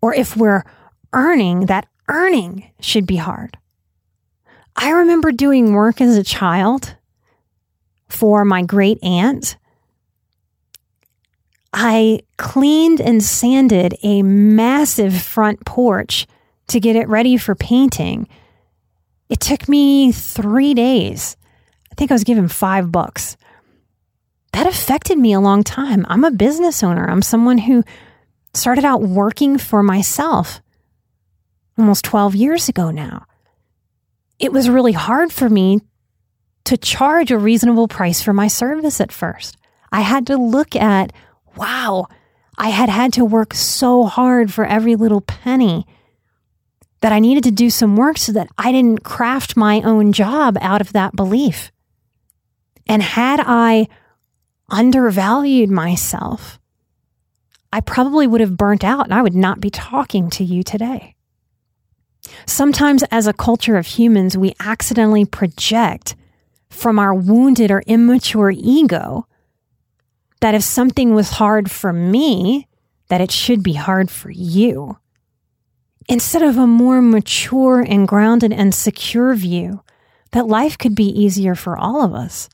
Or 0.00 0.14
if 0.14 0.36
we're 0.36 0.64
earning, 1.12 1.66
that 1.66 1.86
earning 2.08 2.70
should 2.80 3.06
be 3.06 3.16
hard. 3.16 3.58
I 4.76 4.90
remember 4.90 5.32
doing 5.32 5.72
work 5.72 6.00
as 6.00 6.16
a 6.16 6.24
child 6.24 6.94
for 8.08 8.44
my 8.44 8.62
great 8.62 8.98
aunt. 9.02 9.56
I 11.72 12.20
cleaned 12.36 13.00
and 13.00 13.22
sanded 13.22 13.94
a 14.02 14.22
massive 14.22 15.20
front 15.20 15.64
porch 15.64 16.26
to 16.68 16.80
get 16.80 16.96
it 16.96 17.08
ready 17.08 17.36
for 17.36 17.54
painting. 17.54 18.28
It 19.30 19.38
took 19.38 19.68
me 19.68 20.10
three 20.10 20.74
days. 20.74 21.36
I 21.90 21.94
think 21.94 22.10
I 22.10 22.14
was 22.14 22.24
given 22.24 22.48
five 22.48 22.90
bucks. 22.90 23.36
That 24.52 24.66
affected 24.66 25.16
me 25.16 25.32
a 25.32 25.40
long 25.40 25.62
time. 25.62 26.04
I'm 26.08 26.24
a 26.24 26.32
business 26.32 26.82
owner. 26.82 27.08
I'm 27.08 27.22
someone 27.22 27.58
who 27.58 27.84
started 28.52 28.84
out 28.84 29.02
working 29.02 29.56
for 29.56 29.84
myself 29.84 30.60
almost 31.78 32.04
12 32.04 32.34
years 32.34 32.68
ago 32.68 32.90
now. 32.90 33.24
It 34.40 34.52
was 34.52 34.68
really 34.68 34.92
hard 34.92 35.32
for 35.32 35.48
me 35.48 35.80
to 36.64 36.76
charge 36.76 37.30
a 37.30 37.38
reasonable 37.38 37.86
price 37.86 38.20
for 38.20 38.32
my 38.32 38.48
service 38.48 39.00
at 39.00 39.12
first. 39.12 39.56
I 39.92 40.00
had 40.00 40.26
to 40.26 40.36
look 40.36 40.74
at, 40.74 41.12
wow, 41.56 42.08
I 42.58 42.70
had 42.70 42.88
had 42.88 43.12
to 43.14 43.24
work 43.24 43.54
so 43.54 44.04
hard 44.04 44.52
for 44.52 44.64
every 44.64 44.96
little 44.96 45.20
penny 45.20 45.86
that 47.00 47.12
I 47.12 47.18
needed 47.18 47.44
to 47.44 47.50
do 47.50 47.70
some 47.70 47.96
work 47.96 48.18
so 48.18 48.32
that 48.32 48.48
I 48.58 48.72
didn't 48.72 49.04
craft 49.04 49.56
my 49.56 49.80
own 49.82 50.12
job 50.12 50.58
out 50.60 50.80
of 50.80 50.92
that 50.92 51.16
belief. 51.16 51.72
And 52.86 53.02
had 53.02 53.40
I 53.40 53.88
undervalued 54.68 55.70
myself, 55.70 56.58
I 57.72 57.80
probably 57.80 58.26
would 58.26 58.40
have 58.40 58.56
burnt 58.56 58.84
out 58.84 59.06
and 59.06 59.14
I 59.14 59.22
would 59.22 59.34
not 59.34 59.60
be 59.60 59.70
talking 59.70 60.28
to 60.30 60.44
you 60.44 60.62
today. 60.62 61.14
Sometimes, 62.46 63.02
as 63.10 63.26
a 63.26 63.32
culture 63.32 63.76
of 63.76 63.86
humans, 63.86 64.36
we 64.36 64.54
accidentally 64.60 65.24
project 65.24 66.16
from 66.68 66.98
our 66.98 67.14
wounded 67.14 67.70
or 67.70 67.82
immature 67.86 68.50
ego 68.50 69.26
that 70.40 70.54
if 70.54 70.62
something 70.62 71.14
was 71.14 71.30
hard 71.30 71.70
for 71.70 71.92
me, 71.92 72.68
that 73.08 73.20
it 73.20 73.30
should 73.30 73.62
be 73.62 73.72
hard 73.72 74.10
for 74.10 74.30
you 74.30 74.99
instead 76.08 76.42
of 76.42 76.56
a 76.56 76.66
more 76.66 77.00
mature 77.02 77.80
and 77.80 78.08
grounded 78.08 78.52
and 78.52 78.74
secure 78.74 79.34
view 79.34 79.82
that 80.32 80.46
life 80.46 80.78
could 80.78 80.94
be 80.94 81.08
easier 81.08 81.54
for 81.54 81.76
all 81.76 82.02
of 82.02 82.14
us. 82.14 82.48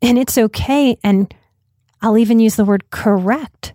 And 0.00 0.18
it's 0.18 0.38
okay, 0.38 0.96
and 1.02 1.32
I'll 2.00 2.18
even 2.18 2.40
use 2.40 2.56
the 2.56 2.64
word 2.64 2.90
correct 2.90 3.74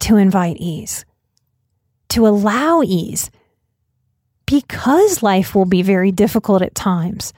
to 0.00 0.16
invite 0.16 0.56
ease, 0.58 1.04
to 2.08 2.26
allow 2.26 2.82
ease, 2.82 3.30
because 4.46 5.22
life 5.22 5.54
will 5.54 5.66
be 5.66 5.82
very 5.82 6.10
difficult 6.10 6.62
at 6.62 6.74
times. 6.74 7.32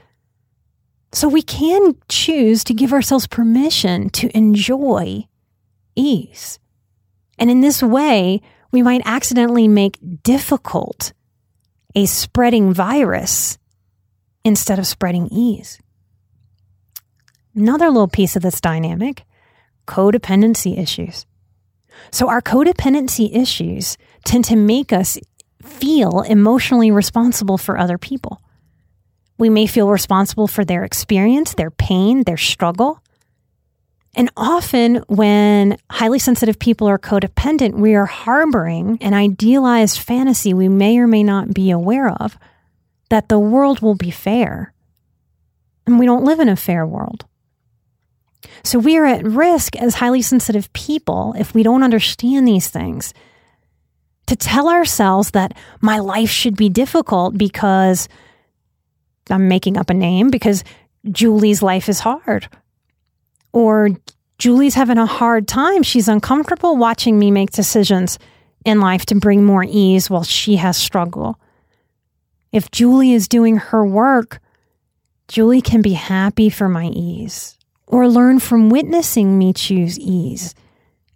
So 1.13 1.29
we 1.29 1.43
can 1.43 1.95
choose 2.09 2.65
to 2.65 2.75
give 2.75 2.93
ourselves 2.93 3.27
permission 3.27 4.09
to 4.11 4.35
enjoy 4.35 5.27
ease. 5.95 6.59
And 7.39 7.51
in 7.51 7.61
this 7.61 7.83
way, 7.83 8.41
we 8.73 8.83
might 8.83 9.03
accidentally 9.05 9.69
make 9.69 9.99
difficult 10.23 11.13
a 11.95 12.07
spreading 12.07 12.73
virus 12.73 13.59
instead 14.45 14.79
of 14.79 14.87
spreading 14.87 15.29
ease. 15.29 15.79
Another 17.55 17.89
little 17.89 18.09
piece 18.09 18.35
of 18.35 18.43
this 18.43 18.61
dynamic 18.61 19.25
codependency 19.87 20.79
issues. 20.79 21.27
So, 22.11 22.29
our 22.29 22.41
codependency 22.41 23.35
issues 23.37 23.99
tend 24.25 24.47
to 24.47 24.57
make 24.57 24.93
us 24.93 25.19
feel 25.63 26.23
emotionally 26.23 26.91
responsible 26.91 27.59
for 27.59 27.79
other 27.79 27.99
people. 27.99 28.43
We 29.39 29.51
may 29.51 29.67
feel 29.67 29.89
responsible 29.89 30.47
for 30.47 30.65
their 30.65 30.85
experience, 30.85 31.55
their 31.55 31.71
pain, 31.71 32.25
their 32.25 32.37
struggle. 32.37 33.03
And 34.15 34.31
often, 34.37 34.97
when 35.09 35.79
highly 35.91 36.19
sensitive 36.19 36.59
people 36.59 36.87
are 36.87 36.99
codependent, 36.99 37.75
we 37.75 37.95
are 37.95 38.05
harboring 38.05 38.99
an 39.01 39.15
idealized 39.15 39.99
fantasy 39.99 40.53
we 40.53 40.69
may 40.69 40.99
or 40.99 41.07
may 41.07 41.23
not 41.23 41.55
be 41.55 41.71
aware 41.71 42.11
of 42.11 42.37
that 43.09 43.29
the 43.29 43.39
world 43.39 43.81
will 43.81 43.95
be 43.95 44.11
fair. 44.11 44.75
And 45.87 45.99
we 45.99 46.07
don't 46.07 46.25
live 46.25 46.41
in 46.41 46.49
a 46.49 46.57
fair 46.57 46.87
world. 46.87 47.25
So 48.63 48.79
we 48.79 48.99
are 48.99 49.07
at 49.07 49.25
risk 49.25 49.77
as 49.77 49.95
highly 49.95 50.21
sensitive 50.21 50.73
people 50.73 51.35
if 51.39 51.55
we 51.55 51.63
don't 51.63 51.83
understand 51.83 52.47
these 52.47 52.69
things 52.69 53.15
to 54.27 54.37
tell 54.37 54.69
ourselves 54.69 55.31
that 55.33 55.57
my 55.81 55.99
life 55.99 56.31
should 56.31 56.57
be 56.57 56.69
difficult 56.69 57.37
because 57.37 58.09
I'm 59.31 59.49
making 59.49 59.77
up 59.77 59.91
a 59.91 59.95
name 59.95 60.31
because 60.31 60.65
Julie's 61.11 61.63
life 61.63 61.89
is 61.89 62.01
hard 62.01 62.49
or 63.53 63.91
Julie's 64.39 64.75
having 64.75 64.99
a 64.99 65.07
hard 65.07 65.47
time. 65.47 65.83
She's 65.83 66.09
uncomfortable 66.09 66.77
watching 66.77 67.19
me 67.19 67.31
make 67.31 67.51
decisions 67.51 68.19
in 68.65 68.81
life 68.81 69.07
to 69.07 69.15
bring 69.15 69.45
more 69.45 69.65
ease 69.69 70.09
while 70.09 70.25
she 70.25 70.57
has 70.57 70.77
struggle. 70.77 71.39
If 72.51 72.71
Julie 72.71 73.13
is 73.13 73.29
doing 73.29 73.57
her 73.57 73.85
work, 73.87 74.41
Julie 75.29 75.63
can 75.63 75.83
be 75.83 75.95
happy 75.95 76.51
for 76.51 76.69
my 76.69 76.87
ease 76.87 77.57
or 77.87 78.09
learn 78.09 78.39
from 78.39 78.71
witnessing 78.71 79.39
me 79.39 79.53
choose 79.53 79.99
ease 79.99 80.55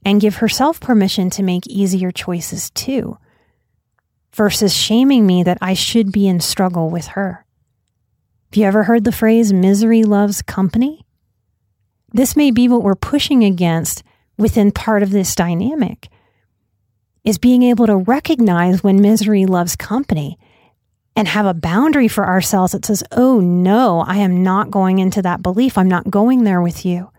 and 0.05 0.21
give 0.21 0.37
herself 0.37 0.81
permission 0.81 1.31
to 1.31 1.43
make 1.43 1.67
easier 1.67 2.11
choices 2.11 2.71
too, 2.71 3.19
versus 4.35 4.75
shaming 4.75 5.27
me 5.27 5.43
that 5.43 5.59
I 5.61 5.75
should 5.75 6.13
be 6.13 6.29
in 6.29 6.41
struggle 6.41 6.91
with 6.91 7.07
her. 7.09 7.45
Have 8.51 8.57
you 8.57 8.65
ever 8.67 8.85
heard 8.85 9.05
the 9.05 9.13
phrase 9.13 9.53
misery 9.53 10.05
loves 10.05 10.43
company? 10.43 11.06
This 12.17 12.37
may 12.37 12.51
be 12.51 12.69
what 12.69 12.83
we're 12.83 12.95
pushing 12.95 13.45
against 13.45 14.03
within 14.39 14.71
part 14.73 15.03
of 15.03 15.11
this 15.11 15.35
dynamic 15.35 16.09
is 17.25 17.39
being 17.39 17.63
able 17.63 17.87
to 17.87 17.97
recognize 17.97 18.83
when 18.83 19.01
misery 19.01 19.47
loves 19.47 19.77
company 19.77 20.39
and 21.17 21.27
have 21.27 21.47
a 21.47 21.55
boundary 21.55 22.09
for 22.09 22.27
ourselves 22.27 22.73
that 22.73 22.85
says, 22.85 23.03
Oh 23.13 23.41
no, 23.41 24.01
I 24.01 24.19
am 24.19 24.43
not 24.43 24.71
going 24.71 24.99
into 24.99 25.23
that 25.23 25.43
belief. 25.43 25.77
I'm 25.77 25.89
not 25.89 26.11
going 26.11 26.45
there 26.45 26.63
with 26.63 26.85
you. 26.87 27.11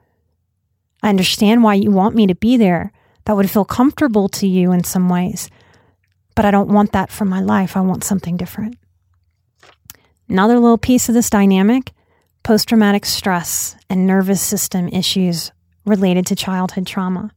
I 1.03 1.09
understand 1.09 1.63
why 1.63 1.73
you 1.75 1.91
want 1.91 2.15
me 2.15 2.27
to 2.27 2.35
be 2.35 2.57
there. 2.57 2.91
That 3.25 3.35
would 3.35 3.51
feel 3.51 3.65
comfortable 3.65 4.29
to 4.29 4.47
you 4.47 4.71
in 4.71 4.85
some 4.85 5.09
ways, 5.09 5.49
but 6.33 6.45
I 6.45 6.51
don't 6.51 6.71
want 6.71 6.93
that 6.93 7.11
for 7.11 7.25
my 7.25 7.41
life. 7.41 7.75
I 7.75 7.81
want 7.81 8.05
something 8.05 8.37
different. 8.37 8.77
Another 10.29 10.59
little 10.59 10.77
piece 10.77 11.09
of 11.09 11.15
this 11.15 11.29
dynamic 11.29 11.91
post 12.47 12.69
traumatic 12.69 13.05
stress 13.05 13.75
and 13.89 14.07
nervous 14.07 14.41
system 14.41 14.87
issues 14.87 15.51
related 15.85 16.25
to 16.25 16.33
childhood 16.33 16.87
trauma. 16.87 17.29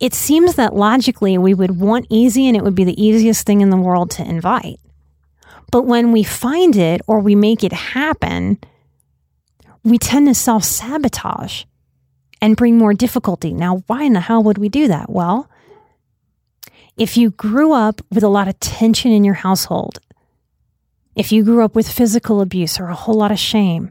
It 0.00 0.14
seems 0.14 0.54
that 0.54 0.76
logically 0.76 1.36
we 1.38 1.54
would 1.54 1.80
want 1.80 2.06
easy 2.08 2.46
and 2.46 2.56
it 2.56 2.62
would 2.62 2.76
be 2.76 2.84
the 2.84 3.02
easiest 3.04 3.44
thing 3.44 3.62
in 3.62 3.70
the 3.70 3.76
world 3.76 4.12
to 4.12 4.22
invite. 4.22 4.78
But 5.72 5.86
when 5.86 6.12
we 6.12 6.22
find 6.22 6.76
it 6.76 7.00
or 7.08 7.18
we 7.18 7.34
make 7.34 7.64
it 7.64 7.72
happen, 7.72 8.60
we 9.82 9.98
tend 9.98 10.28
to 10.28 10.34
self 10.34 10.62
sabotage 10.62 11.64
and 12.40 12.56
bring 12.56 12.78
more 12.78 12.94
difficulty. 12.94 13.52
Now, 13.52 13.82
why 13.88 14.04
in 14.04 14.12
the 14.12 14.20
hell 14.20 14.44
would 14.44 14.58
we 14.58 14.68
do 14.68 14.86
that? 14.86 15.10
Well, 15.10 15.50
If 16.96 17.16
you 17.16 17.30
grew 17.30 17.72
up 17.72 18.00
with 18.12 18.22
a 18.22 18.28
lot 18.28 18.46
of 18.46 18.60
tension 18.60 19.10
in 19.10 19.24
your 19.24 19.34
household, 19.34 19.98
if 21.16 21.32
you 21.32 21.42
grew 21.42 21.64
up 21.64 21.74
with 21.74 21.90
physical 21.90 22.40
abuse 22.40 22.78
or 22.78 22.86
a 22.86 22.94
whole 22.94 23.16
lot 23.16 23.32
of 23.32 23.38
shame, 23.38 23.90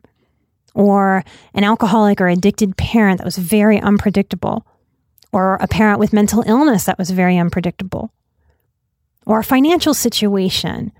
or 0.74 1.24
an 1.54 1.64
alcoholic 1.64 2.22
or 2.22 2.28
addicted 2.28 2.78
parent 2.78 3.18
that 3.18 3.26
was 3.26 3.38
very 3.38 3.80
unpredictable, 3.80 4.66
or 5.32 5.56
a 5.56 5.68
parent 5.68 6.00
with 6.00 6.14
mental 6.14 6.44
illness 6.46 6.86
that 6.86 7.00
was 7.00 7.10
very 7.10 7.38
unpredictable, 7.38 8.14
or 9.26 9.40
a 9.40 9.44
financial 9.44 9.94
situation 9.94 10.92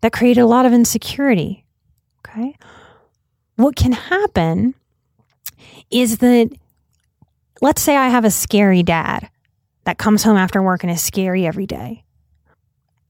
that 0.00 0.12
created 0.12 0.40
a 0.40 0.46
lot 0.46 0.64
of 0.64 0.72
insecurity. 0.72 1.66
Okay. 2.20 2.56
What 3.56 3.74
can 3.74 3.92
happen 3.92 4.74
is 5.90 6.18
that, 6.18 6.50
let's 7.60 7.82
say 7.82 7.96
I 7.96 8.08
have 8.08 8.24
a 8.24 8.30
scary 8.30 8.84
dad 8.84 9.28
that 9.84 9.98
comes 9.98 10.22
home 10.22 10.36
after 10.36 10.62
work 10.62 10.84
and 10.84 10.92
is 10.92 11.02
scary 11.02 11.44
every 11.44 11.66
day. 11.66 12.04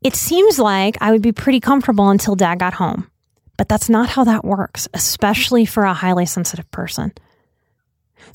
It 0.02 0.14
seems 0.14 0.58
like 0.58 0.96
I 1.00 1.10
would 1.10 1.22
be 1.22 1.32
pretty 1.32 1.60
comfortable 1.60 2.08
until 2.08 2.36
dad 2.36 2.60
got 2.60 2.74
home, 2.74 3.10
but 3.56 3.68
that's 3.68 3.88
not 3.88 4.10
how 4.10 4.24
that 4.24 4.44
works, 4.44 4.86
especially 4.94 5.64
for 5.64 5.84
a 5.84 5.94
highly 5.94 6.26
sensitive 6.26 6.70
person. 6.70 7.12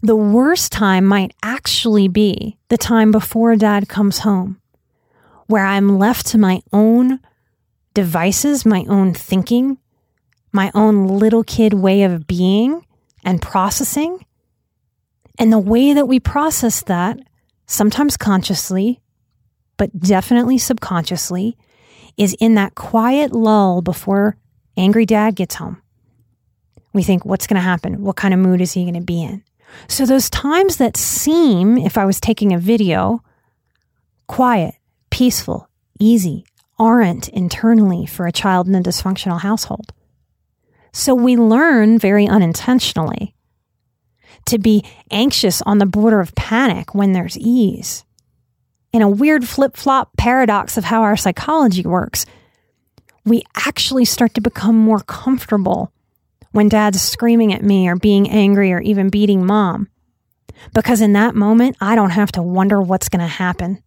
The 0.02 0.16
worst 0.16 0.72
time 0.72 1.06
might 1.06 1.34
actually 1.42 2.08
be 2.10 2.58
the 2.68 2.78
time 2.78 3.12
before 3.12 3.56
dad 3.56 3.88
comes 3.88 4.20
home, 4.20 4.60
where 5.48 5.66
I'm 5.66 5.98
left 5.98 6.28
to 6.28 6.38
my 6.38 6.62
own 6.74 7.20
devices, 7.94 8.66
my 8.66 8.86
own 8.90 9.14
thinking, 9.14 9.78
my 10.52 10.72
own 10.74 11.08
little 11.08 11.44
kid 11.44 11.74
way 11.74 12.04
of 12.04 12.28
being 12.28 12.86
and 13.24 13.42
processing. 13.42 14.26
And 15.40 15.52
the 15.52 15.60
way 15.60 15.94
that 15.94 16.08
we 16.08 16.20
process 16.20 16.84
that, 16.84 17.20
sometimes 17.66 18.18
consciously, 18.18 19.00
but 19.78 19.98
definitely 20.00 20.58
subconsciously, 20.58 21.58
is 22.18 22.36
in 22.40 22.56
that 22.56 22.76
quiet 22.76 23.32
lull 23.32 23.82
before 23.82 24.38
angry 24.78 25.06
dad 25.06 25.36
gets 25.36 25.56
home. 25.56 25.82
We 26.94 27.04
think, 27.04 27.26
what's 27.26 27.48
going 27.48 27.56
to 27.56 27.62
happen? 27.62 28.04
What 28.04 28.16
kind 28.16 28.34
of 28.34 28.40
mood 28.40 28.62
is 28.62 28.74
he 28.74 28.84
going 28.84 28.94
to 28.94 29.02
be 29.02 29.24
in? 29.24 29.44
So, 29.88 30.06
those 30.06 30.30
times 30.30 30.78
that 30.78 30.96
seem, 30.96 31.78
if 31.78 31.98
I 31.98 32.06
was 32.06 32.20
taking 32.20 32.54
a 32.54 32.60
video, 32.60 33.24
quiet, 34.28 34.76
peaceful, 35.10 35.68
easy, 36.00 36.46
aren't 36.78 37.30
internally 37.30 38.06
for 38.06 38.28
a 38.28 38.32
child 38.32 38.68
in 38.68 38.76
a 38.76 38.82
dysfunctional 38.82 39.42
household. 39.42 39.92
So 40.92 41.16
we 41.16 41.36
learn 41.36 41.98
very 41.98 42.28
unintentionally 42.28 43.34
to 44.46 44.60
be 44.60 44.86
anxious 45.10 45.62
on 45.64 45.80
the 45.80 45.86
border 45.86 46.20
of 46.20 46.36
panic 46.36 46.94
when 46.94 47.14
there's 47.14 47.38
ease. 47.38 48.04
In 48.94 49.02
a 49.02 49.10
weird 49.10 49.48
flip 49.50 49.76
flop 49.76 50.16
paradox 50.18 50.78
of 50.78 50.84
how 50.84 51.02
our 51.02 51.18
psychology 51.18 51.82
works, 51.82 52.28
we 53.26 53.42
actually 53.56 54.06
start 54.06 54.36
to 54.36 54.42
become 54.42 54.78
more 54.78 55.00
comfortable 55.00 55.92
when 56.52 56.70
dad's 56.70 57.02
screaming 57.02 57.52
at 57.52 57.64
me 57.64 57.88
or 57.88 57.96
being 57.96 58.30
angry 58.30 58.72
or 58.72 58.80
even 58.80 59.10
beating 59.10 59.48
mom. 59.48 59.90
Because 60.76 61.02
in 61.02 61.14
that 61.14 61.34
moment, 61.34 61.76
I 61.82 61.96
don't 61.96 62.12
have 62.12 62.32
to 62.34 62.44
wonder 62.44 62.80
what's 62.80 63.10
going 63.10 63.22
to 63.22 63.28
happen. 63.28 63.82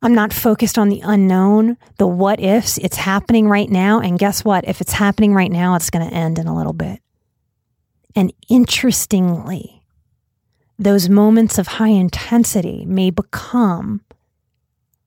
I'm 0.00 0.14
not 0.14 0.32
focused 0.32 0.78
on 0.78 0.88
the 0.88 1.02
unknown, 1.04 1.76
the 1.98 2.06
what 2.06 2.40
ifs. 2.40 2.78
It's 2.78 2.96
happening 2.96 3.48
right 3.48 3.68
now. 3.68 4.00
And 4.00 4.18
guess 4.18 4.42
what? 4.42 4.66
If 4.66 4.80
it's 4.80 4.94
happening 4.94 5.34
right 5.34 5.50
now, 5.50 5.74
it's 5.74 5.90
going 5.90 6.08
to 6.08 6.14
end 6.14 6.38
in 6.38 6.46
a 6.46 6.56
little 6.56 6.72
bit. 6.72 7.00
And 8.16 8.32
interestingly, 8.48 9.79
those 10.80 11.10
moments 11.10 11.58
of 11.58 11.66
high 11.66 11.88
intensity 11.88 12.86
may 12.86 13.10
become 13.10 14.00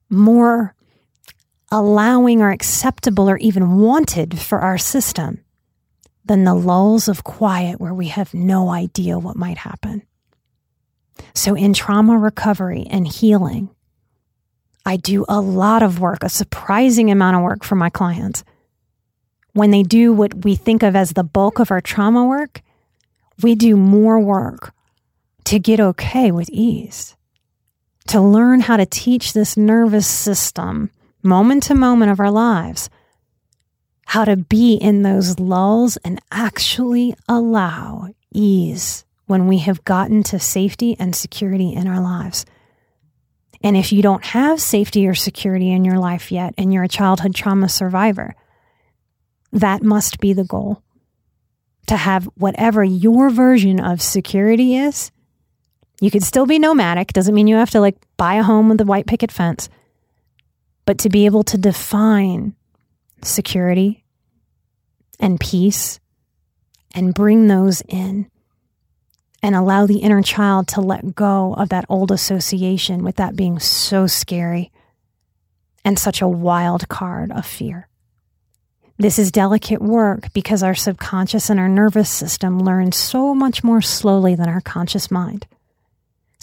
more 0.07 0.75
allowing 1.71 2.41
or 2.41 2.51
acceptable 2.51 3.27
or 3.27 3.37
even 3.37 3.79
wanted 3.79 4.39
for 4.39 4.59
our 4.59 4.77
system 4.77 5.43
than 6.25 6.43
the 6.43 6.53
lulls 6.53 7.07
of 7.07 7.23
quiet 7.23 7.81
where 7.81 7.93
we 7.93 8.09
have 8.09 8.35
no 8.35 8.69
idea 8.69 9.17
what 9.17 9.35
might 9.35 9.57
happen. 9.57 10.03
So, 11.33 11.55
in 11.55 11.73
trauma 11.73 12.19
recovery 12.19 12.85
and 12.87 13.07
healing, 13.07 13.71
I 14.85 14.97
do 14.97 15.25
a 15.27 15.41
lot 15.41 15.81
of 15.81 15.99
work, 15.99 16.19
a 16.21 16.29
surprising 16.29 17.09
amount 17.09 17.37
of 17.37 17.41
work 17.41 17.63
for 17.63 17.75
my 17.75 17.89
clients. 17.89 18.43
When 19.53 19.71
they 19.71 19.81
do 19.81 20.13
what 20.13 20.45
we 20.45 20.55
think 20.55 20.83
of 20.83 20.95
as 20.95 21.13
the 21.13 21.23
bulk 21.23 21.57
of 21.57 21.71
our 21.71 21.81
trauma 21.81 22.25
work, 22.25 22.61
we 23.41 23.55
do 23.55 23.75
more 23.75 24.19
work 24.19 24.71
to 25.45 25.59
get 25.59 25.79
okay 25.79 26.31
with 26.31 26.49
ease, 26.49 27.15
to 28.07 28.21
learn 28.21 28.61
how 28.61 28.77
to 28.77 28.85
teach 28.85 29.33
this 29.33 29.57
nervous 29.57 30.07
system, 30.07 30.91
moment 31.21 31.63
to 31.63 31.75
moment 31.75 32.11
of 32.11 32.19
our 32.19 32.31
lives, 32.31 32.89
how 34.05 34.25
to 34.25 34.35
be 34.35 34.75
in 34.75 35.01
those 35.01 35.39
lulls 35.39 35.97
and 35.97 36.21
actually 36.31 37.15
allow 37.27 38.09
ease 38.31 39.05
when 39.25 39.47
we 39.47 39.59
have 39.59 39.85
gotten 39.85 40.23
to 40.23 40.39
safety 40.39 40.95
and 40.99 41.15
security 41.15 41.73
in 41.73 41.87
our 41.87 42.01
lives. 42.01 42.45
And 43.63 43.77
if 43.77 43.93
you 43.93 44.01
don't 44.01 44.25
have 44.25 44.59
safety 44.59 45.07
or 45.07 45.15
security 45.15 45.71
in 45.71 45.85
your 45.85 45.97
life 45.97 46.31
yet 46.31 46.53
and 46.57 46.73
you're 46.73 46.83
a 46.83 46.89
childhood 46.89 47.33
trauma 47.33 47.69
survivor, 47.69 48.35
that 49.53 49.81
must 49.81 50.19
be 50.19 50.33
the 50.33 50.43
goal 50.43 50.83
to 51.87 51.95
have 51.95 52.25
whatever 52.35 52.83
your 52.83 53.29
version 53.29 53.79
of 53.79 54.01
security 54.01 54.75
is. 54.75 55.11
You 56.03 56.11
could 56.11 56.23
still 56.23 56.45
be 56.45 56.59
nomadic, 56.59 57.13
doesn't 57.13 57.33
mean 57.33 57.47
you 57.47 57.55
have 57.55 57.69
to 57.69 57.79
like 57.79 57.95
buy 58.17 58.33
a 58.33 58.43
home 58.43 58.67
with 58.67 58.81
a 58.81 58.83
white 58.83 59.07
picket 59.07 59.31
fence, 59.31 59.69
but 60.85 60.97
to 60.97 61.07
be 61.07 61.25
able 61.25 61.45
to 61.45 61.57
define 61.57 62.55
security 63.21 64.03
and 65.17 65.39
peace 65.39 66.01
and 66.93 67.13
bring 67.13 67.47
those 67.47 67.81
in 67.87 68.29
and 69.41 69.55
allow 69.55 69.85
the 69.85 69.99
inner 69.99 70.21
child 70.21 70.67
to 70.67 70.81
let 70.81 71.15
go 71.15 71.53
of 71.53 71.69
that 71.69 71.85
old 71.87 72.11
association 72.11 73.01
with 73.05 73.15
that 73.15 73.37
being 73.37 73.57
so 73.57 74.05
scary 74.05 74.73
and 75.85 75.97
such 75.97 76.21
a 76.21 76.27
wild 76.27 76.89
card 76.89 77.31
of 77.31 77.45
fear. 77.45 77.87
This 78.97 79.17
is 79.17 79.31
delicate 79.31 79.81
work 79.81 80.33
because 80.33 80.63
our 80.63 80.75
subconscious 80.75 81.49
and 81.49 81.61
our 81.61 81.69
nervous 81.69 82.09
system 82.09 82.59
learn 82.59 82.91
so 82.91 83.33
much 83.33 83.63
more 83.63 83.81
slowly 83.81 84.35
than 84.35 84.49
our 84.49 84.59
conscious 84.59 85.09
mind. 85.09 85.47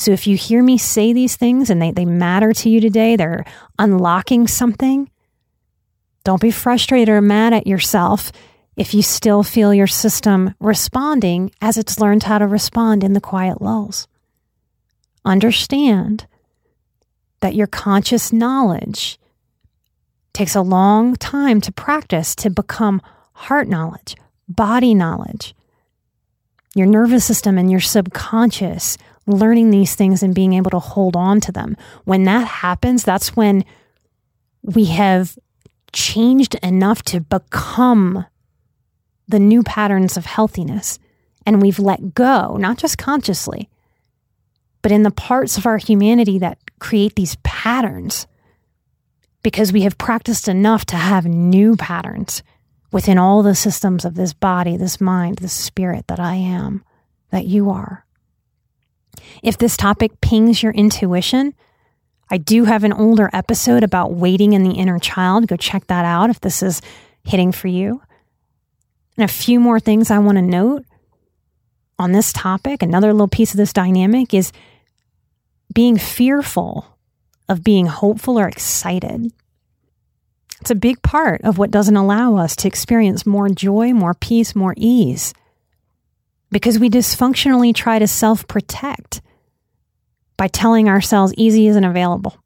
So 0.00 0.12
if 0.12 0.26
you 0.26 0.34
hear 0.34 0.62
me 0.62 0.78
say 0.78 1.12
these 1.12 1.36
things 1.36 1.68
and 1.68 1.80
they, 1.80 1.90
they 1.90 2.06
matter 2.06 2.54
to 2.54 2.70
you 2.70 2.80
today, 2.80 3.16
they're 3.16 3.44
unlocking 3.78 4.48
something, 4.48 5.10
don't 6.24 6.40
be 6.40 6.50
frustrated 6.50 7.10
or 7.10 7.20
mad 7.20 7.52
at 7.52 7.66
yourself 7.66 8.32
if 8.76 8.94
you 8.94 9.02
still 9.02 9.42
feel 9.42 9.74
your 9.74 9.86
system 9.86 10.54
responding 10.58 11.50
as 11.60 11.76
it's 11.76 12.00
learned 12.00 12.22
how 12.22 12.38
to 12.38 12.46
respond 12.46 13.04
in 13.04 13.12
the 13.12 13.20
quiet 13.20 13.60
lulls. 13.60 14.08
Understand 15.26 16.26
that 17.40 17.54
your 17.54 17.66
conscious 17.66 18.32
knowledge 18.32 19.18
takes 20.32 20.54
a 20.54 20.62
long 20.62 21.14
time 21.14 21.60
to 21.60 21.72
practice 21.72 22.34
to 22.36 22.48
become 22.48 23.02
heart 23.34 23.68
knowledge, 23.68 24.16
body 24.48 24.94
knowledge. 24.94 25.54
Your 26.74 26.86
nervous 26.86 27.26
system 27.26 27.58
and 27.58 27.70
your 27.70 27.80
subconscious 27.80 28.96
learning 29.26 29.70
these 29.70 29.94
things 29.94 30.22
and 30.22 30.34
being 30.34 30.54
able 30.54 30.70
to 30.70 30.78
hold 30.78 31.16
on 31.16 31.40
to 31.40 31.52
them. 31.52 31.76
When 32.04 32.24
that 32.24 32.46
happens, 32.46 33.04
that's 33.04 33.36
when 33.36 33.64
we 34.62 34.86
have 34.86 35.38
changed 35.92 36.54
enough 36.62 37.02
to 37.02 37.20
become 37.20 38.26
the 39.28 39.38
new 39.38 39.62
patterns 39.62 40.16
of 40.16 40.26
healthiness 40.26 40.98
and 41.46 41.62
we've 41.62 41.78
let 41.78 42.14
go, 42.14 42.56
not 42.56 42.78
just 42.78 42.98
consciously, 42.98 43.68
but 44.82 44.92
in 44.92 45.02
the 45.02 45.10
parts 45.10 45.56
of 45.56 45.66
our 45.66 45.78
humanity 45.78 46.38
that 46.38 46.58
create 46.78 47.14
these 47.14 47.36
patterns 47.42 48.26
because 49.42 49.72
we 49.72 49.82
have 49.82 49.98
practiced 49.98 50.48
enough 50.48 50.84
to 50.86 50.96
have 50.96 51.26
new 51.26 51.76
patterns 51.76 52.42
within 52.92 53.18
all 53.18 53.42
the 53.42 53.54
systems 53.54 54.04
of 54.04 54.14
this 54.14 54.32
body, 54.32 54.76
this 54.76 55.00
mind, 55.00 55.38
this 55.38 55.52
spirit 55.52 56.06
that 56.08 56.20
I 56.20 56.34
am, 56.34 56.84
that 57.30 57.46
you 57.46 57.70
are. 57.70 58.04
If 59.42 59.58
this 59.58 59.76
topic 59.76 60.20
pings 60.20 60.62
your 60.62 60.72
intuition, 60.72 61.54
I 62.30 62.38
do 62.38 62.64
have 62.64 62.84
an 62.84 62.92
older 62.92 63.28
episode 63.32 63.82
about 63.82 64.12
waiting 64.12 64.52
in 64.52 64.62
the 64.62 64.74
inner 64.74 64.98
child. 64.98 65.48
Go 65.48 65.56
check 65.56 65.86
that 65.88 66.04
out 66.04 66.30
if 66.30 66.40
this 66.40 66.62
is 66.62 66.80
hitting 67.24 67.52
for 67.52 67.68
you. 67.68 68.02
And 69.16 69.24
a 69.24 69.32
few 69.32 69.58
more 69.60 69.80
things 69.80 70.10
I 70.10 70.18
want 70.18 70.36
to 70.36 70.42
note 70.42 70.84
on 71.98 72.12
this 72.12 72.32
topic, 72.32 72.82
another 72.82 73.12
little 73.12 73.28
piece 73.28 73.50
of 73.50 73.58
this 73.58 73.72
dynamic 73.72 74.32
is 74.32 74.52
being 75.74 75.98
fearful 75.98 76.86
of 77.48 77.64
being 77.64 77.86
hopeful 77.86 78.38
or 78.38 78.48
excited. 78.48 79.32
It's 80.60 80.70
a 80.70 80.76
big 80.76 81.02
part 81.02 81.40
of 81.42 81.58
what 81.58 81.70
doesn't 81.70 81.96
allow 81.96 82.36
us 82.36 82.54
to 82.56 82.68
experience 82.68 83.26
more 83.26 83.48
joy, 83.48 83.92
more 83.92 84.14
peace, 84.14 84.54
more 84.54 84.74
ease. 84.76 85.34
Because 86.50 86.78
we 86.78 86.90
dysfunctionally 86.90 87.74
try 87.74 87.98
to 87.98 88.08
self 88.08 88.46
protect 88.48 89.20
by 90.36 90.48
telling 90.48 90.88
ourselves 90.88 91.34
easy 91.36 91.66
isn't 91.68 91.84
available. 91.84 92.36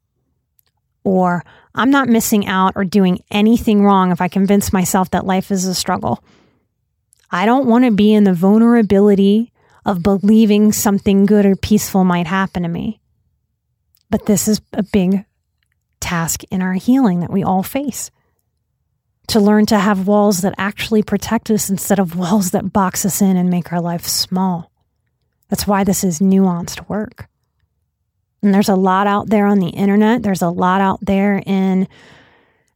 or 1.03 1.43
I'm 1.75 1.91
not 1.91 2.09
missing 2.09 2.47
out 2.47 2.73
or 2.75 2.83
doing 2.83 3.23
anything 3.29 3.83
wrong 3.83 4.11
if 4.11 4.21
I 4.21 4.27
convince 4.27 4.73
myself 4.73 5.11
that 5.11 5.25
life 5.25 5.51
is 5.51 5.65
a 5.65 5.75
struggle. 5.75 6.23
I 7.31 7.45
don't 7.45 7.67
want 7.67 7.85
to 7.85 7.91
be 7.91 8.13
in 8.13 8.23
the 8.23 8.33
vulnerability 8.33 9.51
of 9.85 10.01
believing 10.01 10.71
something 10.71 11.25
good 11.25 11.45
or 11.45 11.55
peaceful 11.55 12.03
might 12.03 12.27
happen 12.27 12.63
to 12.63 12.69
me. 12.69 13.01
But 14.09 14.25
this 14.25 14.47
is 14.47 14.61
a 14.73 14.83
big 14.83 15.25
task 15.99 16.43
in 16.45 16.61
our 16.61 16.73
healing 16.73 17.19
that 17.19 17.31
we 17.31 17.43
all 17.43 17.61
face. 17.63 18.09
To 19.29 19.39
learn 19.39 19.65
to 19.67 19.79
have 19.79 20.07
walls 20.07 20.41
that 20.41 20.53
actually 20.57 21.03
protect 21.03 21.49
us 21.49 21.69
instead 21.69 21.99
of 21.99 22.15
walls 22.15 22.51
that 22.51 22.71
box 22.71 23.05
us 23.05 23.21
in 23.21 23.37
and 23.37 23.49
make 23.49 23.73
our 23.73 23.81
life 23.81 24.05
small. 24.05 24.71
That's 25.49 25.67
why 25.67 25.83
this 25.83 26.03
is 26.03 26.19
nuanced 26.19 26.87
work. 26.89 27.27
And 28.41 28.53
there's 28.53 28.69
a 28.69 28.75
lot 28.75 29.07
out 29.07 29.29
there 29.29 29.47
on 29.47 29.59
the 29.59 29.69
internet, 29.69 30.21
there's 30.21 30.43
a 30.43 30.49
lot 30.49 30.79
out 30.79 30.99
there 31.01 31.41
in 31.45 31.87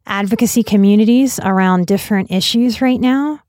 advocacy 0.08 0.64
communities 0.64 1.40
around 1.44 1.86
different 1.86 2.32
issues 2.32 2.82
right 2.82 3.00
now 3.00 3.42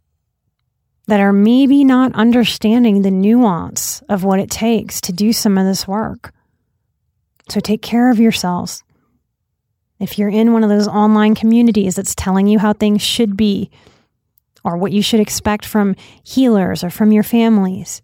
that 1.07 1.21
are 1.21 1.33
maybe 1.33 1.83
not 1.83 2.15
understanding 2.15 3.03
the 3.03 3.11
nuance 3.11 4.03
of 4.09 4.23
what 4.23 4.39
it 4.39 4.51
takes 4.51 5.01
to 5.01 5.13
do 5.13 5.33
some 5.33 5.59
of 5.59 5.67
this 5.67 5.89
work. 5.89 6.33
So 7.49 7.59
take 7.59 7.83
care 7.83 8.11
of 8.11 8.21
yourselves. 8.21 8.85
If 10.01 10.19
you're 10.19 10.31
in 10.31 10.55
one 10.55 10.65
of 10.65 10.71
those 10.71 10.89
online 10.89 11.35
communities 11.35 11.95
that's 11.95 12.15
telling 12.15 12.49
you 12.49 12.59
how 12.59 12.73
things 12.73 13.03
should 13.03 13.37
be 13.37 13.71
or 14.65 14.77
what 14.79 14.93
you 14.93 15.03
should 15.03 15.21
expect 15.21 15.67
from 15.67 15.95
healers 16.25 16.83
or 16.83 16.89
from 16.89 17.13
your 17.13 17.23
families, 17.23 18.01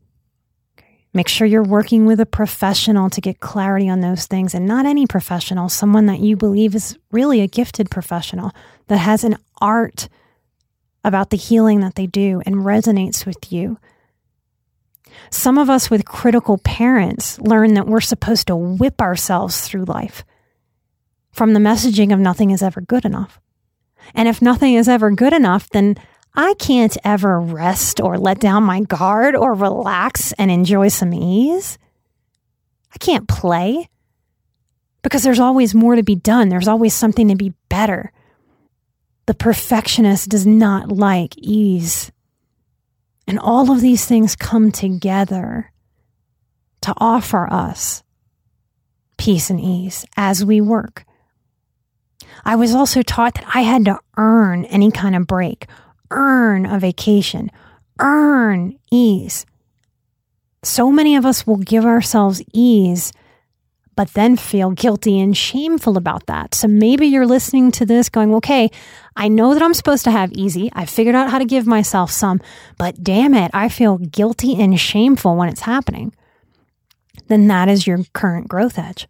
make 1.14 1.26
sure 1.26 1.46
you're 1.46 1.62
working 1.62 2.04
with 2.04 2.20
a 2.20 2.26
professional 2.26 3.08
to 3.08 3.22
get 3.22 3.40
clarity 3.40 3.88
on 3.88 4.00
those 4.00 4.26
things 4.26 4.54
and 4.54 4.66
not 4.66 4.84
any 4.84 5.06
professional, 5.06 5.70
someone 5.70 6.04
that 6.04 6.20
you 6.20 6.36
believe 6.36 6.74
is 6.74 6.98
really 7.10 7.40
a 7.40 7.48
gifted 7.48 7.90
professional 7.90 8.52
that 8.88 8.98
has 8.98 9.24
an 9.24 9.38
art 9.62 10.10
about 11.02 11.30
the 11.30 11.36
healing 11.38 11.80
that 11.80 11.94
they 11.94 12.06
do 12.06 12.42
and 12.44 12.56
resonates 12.56 13.24
with 13.24 13.50
you. 13.50 13.78
Some 15.30 15.56
of 15.56 15.70
us 15.70 15.88
with 15.88 16.04
critical 16.04 16.58
parents 16.58 17.40
learn 17.40 17.72
that 17.72 17.86
we're 17.86 18.02
supposed 18.02 18.48
to 18.48 18.56
whip 18.56 19.00
ourselves 19.00 19.66
through 19.66 19.84
life 19.84 20.24
from 21.36 21.52
the 21.52 21.60
messaging 21.60 22.14
of 22.14 22.18
nothing 22.18 22.50
is 22.50 22.62
ever 22.62 22.80
good 22.80 23.04
enough. 23.04 23.38
And 24.14 24.26
if 24.26 24.40
nothing 24.40 24.72
is 24.74 24.88
ever 24.88 25.10
good 25.10 25.34
enough, 25.34 25.68
then 25.68 25.96
I 26.34 26.54
can't 26.54 26.96
ever 27.04 27.38
rest 27.38 28.00
or 28.00 28.18
let 28.18 28.40
down 28.40 28.62
my 28.62 28.80
guard 28.80 29.36
or 29.36 29.52
relax 29.52 30.32
and 30.32 30.50
enjoy 30.50 30.88
some 30.88 31.12
ease. 31.12 31.76
I 32.94 32.98
can't 32.98 33.28
play 33.28 33.90
because 35.02 35.22
there's 35.22 35.38
always 35.38 35.74
more 35.74 35.94
to 35.94 36.02
be 36.02 36.14
done. 36.14 36.48
There's 36.48 36.68
always 36.68 36.94
something 36.94 37.28
to 37.28 37.36
be 37.36 37.52
better. 37.68 38.12
The 39.26 39.34
perfectionist 39.34 40.30
does 40.30 40.46
not 40.46 40.90
like 40.90 41.36
ease. 41.36 42.10
And 43.26 43.38
all 43.38 43.70
of 43.70 43.82
these 43.82 44.06
things 44.06 44.36
come 44.36 44.72
together 44.72 45.70
to 46.80 46.94
offer 46.96 47.46
us 47.52 48.02
peace 49.18 49.50
and 49.50 49.60
ease 49.60 50.06
as 50.16 50.44
we 50.44 50.60
work. 50.60 51.05
I 52.46 52.56
was 52.56 52.74
also 52.74 53.02
taught 53.02 53.34
that 53.34 53.44
I 53.54 53.60
had 53.60 53.84
to 53.84 53.98
earn 54.16 54.64
any 54.66 54.90
kind 54.90 55.14
of 55.14 55.26
break, 55.26 55.66
earn 56.10 56.64
a 56.64 56.78
vacation, 56.78 57.50
earn 57.98 58.78
ease. 58.90 59.44
So 60.62 60.90
many 60.90 61.16
of 61.16 61.26
us 61.26 61.46
will 61.46 61.58
give 61.58 61.84
ourselves 61.84 62.42
ease 62.54 63.12
but 63.96 64.12
then 64.12 64.36
feel 64.36 64.70
guilty 64.70 65.18
and 65.18 65.36
shameful 65.36 65.96
about 65.96 66.26
that. 66.26 66.54
So 66.54 66.68
maybe 66.68 67.06
you're 67.06 67.26
listening 67.26 67.72
to 67.72 67.86
this 67.86 68.10
going, 68.10 68.34
okay, 68.34 68.70
I 69.16 69.28
know 69.28 69.54
that 69.54 69.62
I'm 69.62 69.74
supposed 69.74 70.04
to 70.04 70.10
have 70.10 70.32
easy. 70.34 70.70
I 70.74 70.84
figured 70.84 71.14
out 71.14 71.30
how 71.30 71.38
to 71.38 71.46
give 71.46 71.66
myself 71.66 72.10
some, 72.10 72.40
but 72.76 73.02
damn 73.02 73.34
it, 73.34 73.50
I 73.54 73.70
feel 73.70 73.96
guilty 73.96 74.60
and 74.60 74.78
shameful 74.78 75.34
when 75.34 75.48
it's 75.48 75.62
happening. 75.62 76.14
Then 77.28 77.48
that 77.48 77.68
is 77.68 77.86
your 77.86 78.00
current 78.12 78.48
growth 78.48 78.78
edge. 78.78 79.08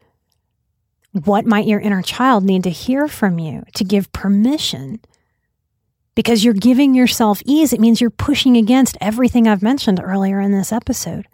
What 1.25 1.47
might 1.47 1.67
your 1.67 1.81
inner 1.81 2.03
child 2.03 2.45
need 2.45 2.65
to 2.65 2.71
hear 2.71 3.09
from 3.09 3.39
you 3.39 3.65
to 3.75 3.85
give 3.85 4.13
permission? 4.13 5.01
Because 6.15 6.45
you're 6.45 6.55
giving 6.55 6.95
yourself 6.95 7.43
ease, 7.45 7.73
it 7.73 7.81
means 7.81 8.01
you're 8.01 8.11
pushing 8.11 8.57
against 8.57 8.99
everything 9.01 9.47
I've 9.47 9.63
mentioned 9.63 10.01
earlier 10.03 10.41
in 10.41 10.53
this 10.53 10.73
episode 10.73 11.27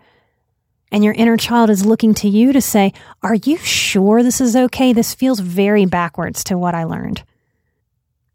and 0.92 1.02
your 1.02 1.14
inner 1.14 1.38
child 1.38 1.70
is 1.70 1.86
looking 1.86 2.12
to 2.12 2.28
you 2.28 2.52
to 2.52 2.60
say, 2.60 2.92
Are 3.22 3.34
you 3.34 3.56
sure 3.56 4.22
this 4.22 4.42
is 4.42 4.54
okay? 4.54 4.92
This 4.92 5.14
feels 5.14 5.40
very 5.40 5.86
backwards 5.86 6.44
to 6.44 6.58
what 6.58 6.74
I 6.74 6.84
learned. 6.84 7.24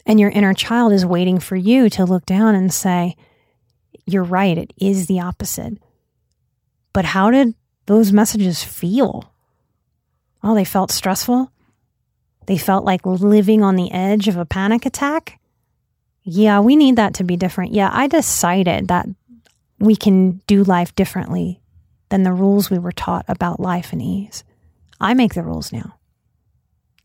And 0.08 0.20
your 0.20 0.32
inner 0.32 0.56
child 0.56 0.92
is 0.92 1.06
waiting 1.06 1.40
for 1.40 1.56
you 1.56 1.90
to 1.92 2.04
look 2.04 2.26
down 2.26 2.56
and 2.56 2.74
say, 2.74 3.16
You're 4.08 4.24
right, 4.24 4.58
it 4.58 4.74
is 4.76 5.06
the 5.06 5.20
opposite. 5.20 5.78
But 6.94 7.06
how 7.06 7.30
did 7.30 7.54
those 7.86 8.12
messages 8.12 8.64
feel? 8.64 9.32
Oh, 10.44 10.56
they 10.56 10.66
felt 10.66 10.92
stressful. 10.92 11.52
They 12.46 12.58
felt 12.58 12.86
like 12.86 13.06
living 13.06 13.64
on 13.64 13.76
the 13.76 13.92
edge 13.92 14.28
of 14.28 14.38
a 14.38 14.46
panic 14.46 14.86
attack. 14.86 15.40
Yeah, 16.24 16.60
we 16.60 16.76
need 16.76 16.96
that 16.96 17.14
to 17.16 17.24
be 17.24 17.38
different. 17.38 17.74
Yeah, 17.74 17.90
I 17.92 18.08
decided 18.08 18.88
that 18.88 19.08
we 19.80 19.96
can 19.96 20.42
do 20.48 20.64
life 20.64 20.96
differently 20.96 21.62
than 22.10 22.24
the 22.24 22.34
rules 22.34 22.70
we 22.70 22.80
were 22.80 22.92
taught 22.92 23.26
about 23.28 23.60
life 23.60 23.92
and 23.92 24.02
ease. 24.02 24.44
I 25.00 25.14
make 25.14 25.34
the 25.34 25.44
rules 25.44 25.72
now. 25.72 25.96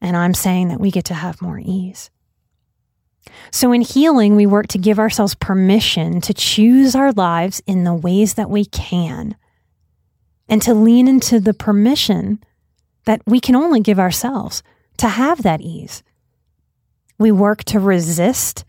And 0.00 0.16
I'm 0.16 0.34
saying 0.34 0.68
that 0.68 0.80
we 0.80 0.90
get 0.90 1.04
to 1.06 1.14
have 1.14 1.42
more 1.42 1.60
ease. 1.62 2.10
So, 3.52 3.72
in 3.72 3.82
healing, 3.82 4.34
we 4.34 4.46
work 4.46 4.66
to 4.68 4.78
give 4.78 4.98
ourselves 4.98 5.36
permission 5.36 6.20
to 6.22 6.34
choose 6.34 6.96
our 6.96 7.12
lives 7.12 7.62
in 7.66 7.84
the 7.84 7.94
ways 7.94 8.34
that 8.34 8.50
we 8.50 8.64
can 8.64 9.36
and 10.48 10.60
to 10.62 10.74
lean 10.74 11.06
into 11.06 11.38
the 11.38 11.54
permission 11.54 12.42
that 13.04 13.22
we 13.26 13.40
can 13.40 13.56
only 13.56 13.80
give 13.80 13.98
ourselves 13.98 14.62
to 14.98 15.08
have 15.08 15.42
that 15.42 15.60
ease. 15.60 16.02
We 17.18 17.32
work 17.32 17.64
to 17.64 17.80
resist, 17.80 18.64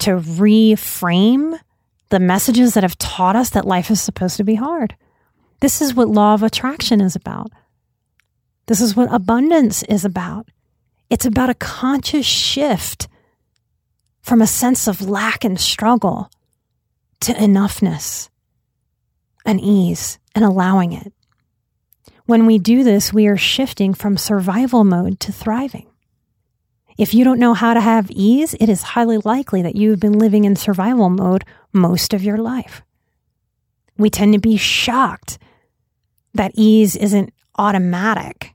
to 0.00 0.12
reframe 0.12 1.58
the 2.10 2.20
messages 2.20 2.74
that 2.74 2.82
have 2.82 2.98
taught 2.98 3.36
us 3.36 3.50
that 3.50 3.64
life 3.64 3.90
is 3.90 4.00
supposed 4.00 4.36
to 4.36 4.44
be 4.44 4.54
hard. 4.54 4.96
This 5.60 5.80
is 5.80 5.94
what 5.94 6.08
law 6.08 6.34
of 6.34 6.42
attraction 6.42 7.00
is 7.00 7.16
about. 7.16 7.50
This 8.66 8.80
is 8.80 8.96
what 8.96 9.12
abundance 9.12 9.82
is 9.84 10.04
about. 10.04 10.48
It's 11.08 11.26
about 11.26 11.50
a 11.50 11.54
conscious 11.54 12.26
shift 12.26 13.08
from 14.22 14.42
a 14.42 14.46
sense 14.46 14.88
of 14.88 15.08
lack 15.08 15.44
and 15.44 15.58
struggle 15.58 16.30
to 17.20 17.32
enoughness 17.32 18.28
and 19.44 19.60
ease 19.60 20.18
and 20.34 20.44
allowing 20.44 20.92
it. 20.92 21.12
When 22.26 22.46
we 22.46 22.58
do 22.58 22.82
this, 22.82 23.12
we 23.12 23.28
are 23.28 23.36
shifting 23.36 23.94
from 23.94 24.16
survival 24.16 24.82
mode 24.82 25.20
to 25.20 25.32
thriving. 25.32 25.86
If 26.98 27.14
you 27.14 27.24
don't 27.24 27.38
know 27.38 27.54
how 27.54 27.74
to 27.74 27.80
have 27.80 28.10
ease, 28.10 28.54
it 28.58 28.68
is 28.68 28.82
highly 28.82 29.18
likely 29.18 29.62
that 29.62 29.76
you've 29.76 30.00
been 30.00 30.18
living 30.18 30.44
in 30.44 30.56
survival 30.56 31.08
mode 31.08 31.44
most 31.72 32.12
of 32.12 32.24
your 32.24 32.38
life. 32.38 32.82
We 33.96 34.10
tend 34.10 34.32
to 34.32 34.40
be 34.40 34.56
shocked 34.56 35.38
that 36.34 36.52
ease 36.54 36.96
isn't 36.96 37.32
automatic 37.58 38.54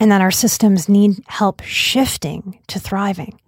and 0.00 0.10
that 0.10 0.20
our 0.20 0.30
systems 0.30 0.88
need 0.88 1.22
help 1.26 1.62
shifting 1.62 2.60
to 2.66 2.80
thriving. 2.80 3.40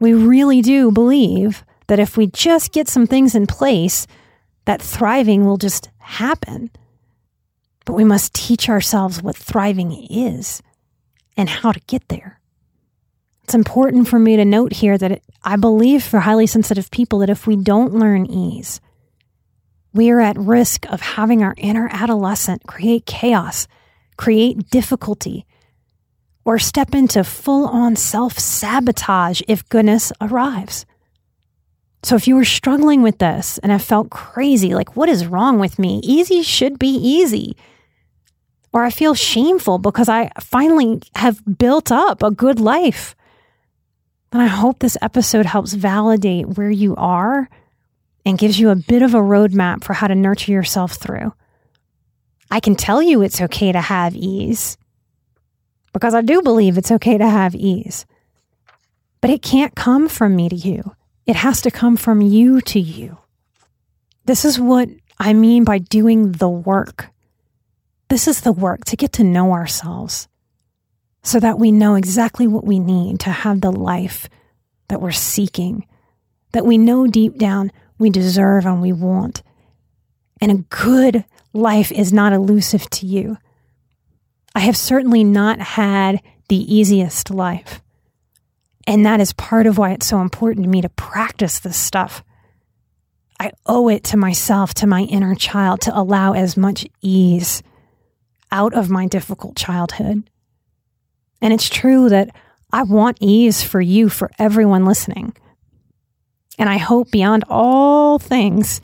We 0.00 0.14
really 0.14 0.62
do 0.62 0.90
believe 0.90 1.64
that 1.88 1.98
if 1.98 2.16
we 2.16 2.26
just 2.28 2.72
get 2.72 2.88
some 2.88 3.06
things 3.06 3.34
in 3.34 3.46
place, 3.46 4.06
that 4.66 4.82
thriving 4.82 5.44
will 5.44 5.56
just 5.56 5.90
happen. 5.98 6.70
But 7.88 7.94
we 7.94 8.04
must 8.04 8.34
teach 8.34 8.68
ourselves 8.68 9.22
what 9.22 9.34
thriving 9.34 9.92
is 10.10 10.62
and 11.38 11.48
how 11.48 11.72
to 11.72 11.80
get 11.86 12.06
there. 12.08 12.38
It's 13.44 13.54
important 13.54 14.08
for 14.08 14.18
me 14.18 14.36
to 14.36 14.44
note 14.44 14.74
here 14.74 14.98
that 14.98 15.22
I 15.42 15.56
believe 15.56 16.02
for 16.02 16.20
highly 16.20 16.46
sensitive 16.46 16.90
people 16.90 17.20
that 17.20 17.30
if 17.30 17.46
we 17.46 17.56
don't 17.56 17.94
learn 17.94 18.26
ease, 18.26 18.82
we 19.94 20.10
are 20.10 20.20
at 20.20 20.36
risk 20.36 20.84
of 20.90 21.00
having 21.00 21.42
our 21.42 21.54
inner 21.56 21.88
adolescent 21.90 22.66
create 22.66 23.06
chaos, 23.06 23.66
create 24.18 24.68
difficulty, 24.68 25.46
or 26.44 26.58
step 26.58 26.94
into 26.94 27.24
full 27.24 27.66
on 27.68 27.96
self 27.96 28.38
sabotage 28.38 29.40
if 29.48 29.66
goodness 29.70 30.12
arrives. 30.20 30.84
So, 32.02 32.16
if 32.16 32.28
you 32.28 32.36
were 32.36 32.44
struggling 32.44 33.00
with 33.00 33.16
this 33.16 33.56
and 33.56 33.72
have 33.72 33.80
felt 33.80 34.10
crazy, 34.10 34.74
like, 34.74 34.94
what 34.94 35.08
is 35.08 35.24
wrong 35.24 35.58
with 35.58 35.78
me? 35.78 36.02
Easy 36.04 36.42
should 36.42 36.78
be 36.78 36.94
easy. 36.94 37.56
Or 38.72 38.84
I 38.84 38.90
feel 38.90 39.14
shameful 39.14 39.78
because 39.78 40.08
I 40.08 40.30
finally 40.40 41.00
have 41.14 41.42
built 41.58 41.90
up 41.90 42.22
a 42.22 42.30
good 42.30 42.60
life. 42.60 43.16
Then 44.30 44.42
I 44.42 44.46
hope 44.46 44.78
this 44.78 44.98
episode 45.00 45.46
helps 45.46 45.72
validate 45.72 46.48
where 46.48 46.70
you 46.70 46.94
are 46.96 47.48
and 48.26 48.36
gives 48.36 48.60
you 48.60 48.68
a 48.68 48.76
bit 48.76 49.00
of 49.00 49.14
a 49.14 49.18
roadmap 49.18 49.84
for 49.84 49.94
how 49.94 50.06
to 50.06 50.14
nurture 50.14 50.52
yourself 50.52 50.92
through. 50.92 51.32
I 52.50 52.60
can 52.60 52.76
tell 52.76 53.02
you 53.02 53.22
it's 53.22 53.40
okay 53.40 53.72
to 53.72 53.80
have 53.80 54.14
ease, 54.14 54.76
because 55.92 56.14
I 56.14 56.20
do 56.20 56.42
believe 56.42 56.76
it's 56.76 56.90
okay 56.90 57.16
to 57.16 57.26
have 57.26 57.54
ease. 57.54 58.04
But 59.20 59.30
it 59.30 59.42
can't 59.42 59.74
come 59.74 60.08
from 60.08 60.36
me 60.36 60.48
to 60.50 60.56
you, 60.56 60.94
it 61.26 61.36
has 61.36 61.62
to 61.62 61.70
come 61.70 61.96
from 61.96 62.20
you 62.20 62.60
to 62.62 62.78
you. 62.78 63.18
This 64.26 64.44
is 64.44 64.60
what 64.60 64.90
I 65.18 65.32
mean 65.32 65.64
by 65.64 65.78
doing 65.78 66.32
the 66.32 66.50
work. 66.50 67.08
This 68.08 68.26
is 68.26 68.40
the 68.40 68.52
work 68.52 68.84
to 68.86 68.96
get 68.96 69.12
to 69.14 69.24
know 69.24 69.52
ourselves 69.52 70.28
so 71.22 71.38
that 71.40 71.58
we 71.58 71.72
know 71.72 71.94
exactly 71.94 72.46
what 72.46 72.64
we 72.64 72.78
need 72.78 73.20
to 73.20 73.30
have 73.30 73.60
the 73.60 73.72
life 73.72 74.28
that 74.88 75.00
we're 75.00 75.10
seeking, 75.10 75.86
that 76.52 76.64
we 76.64 76.78
know 76.78 77.06
deep 77.06 77.36
down 77.36 77.70
we 77.98 78.10
deserve 78.10 78.64
and 78.64 78.80
we 78.80 78.92
want. 78.92 79.42
And 80.40 80.50
a 80.52 80.64
good 80.74 81.24
life 81.52 81.92
is 81.92 82.12
not 82.12 82.32
elusive 82.32 82.88
to 82.90 83.06
you. 83.06 83.36
I 84.54 84.60
have 84.60 84.76
certainly 84.76 85.24
not 85.24 85.60
had 85.60 86.22
the 86.48 86.74
easiest 86.74 87.30
life. 87.30 87.82
And 88.86 89.04
that 89.04 89.20
is 89.20 89.32
part 89.34 89.66
of 89.66 89.76
why 89.76 89.90
it's 89.90 90.06
so 90.06 90.20
important 90.20 90.64
to 90.64 90.70
me 90.70 90.80
to 90.80 90.88
practice 90.88 91.58
this 91.58 91.76
stuff. 91.76 92.24
I 93.38 93.52
owe 93.66 93.88
it 93.88 94.04
to 94.04 94.16
myself, 94.16 94.72
to 94.74 94.86
my 94.86 95.02
inner 95.02 95.34
child, 95.34 95.82
to 95.82 95.96
allow 95.96 96.32
as 96.32 96.56
much 96.56 96.86
ease 97.02 97.62
out 98.50 98.74
of 98.74 98.90
my 98.90 99.06
difficult 99.06 99.56
childhood. 99.56 100.28
And 101.40 101.52
it's 101.52 101.68
true 101.68 102.08
that 102.08 102.30
I 102.72 102.82
want 102.82 103.18
ease 103.20 103.62
for 103.62 103.80
you, 103.80 104.08
for 104.08 104.30
everyone 104.38 104.84
listening. 104.84 105.34
And 106.58 106.68
I 106.68 106.78
hope 106.78 107.10
beyond 107.10 107.44
all 107.48 108.18
things 108.18 108.80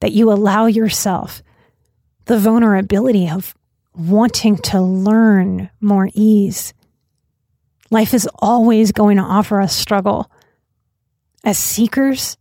that 0.00 0.12
you 0.12 0.30
allow 0.30 0.66
yourself 0.66 1.42
the 2.26 2.38
vulnerability 2.38 3.28
of 3.28 3.54
wanting 3.94 4.56
to 4.56 4.80
learn 4.80 5.68
more 5.80 6.08
ease. 6.14 6.72
Life 7.90 8.14
is 8.14 8.28
always 8.38 8.92
going 8.92 9.16
to 9.16 9.22
offer 9.22 9.60
us 9.60 9.74
struggle. 9.74 10.30
As 11.42 11.58
seekers, 11.58 12.36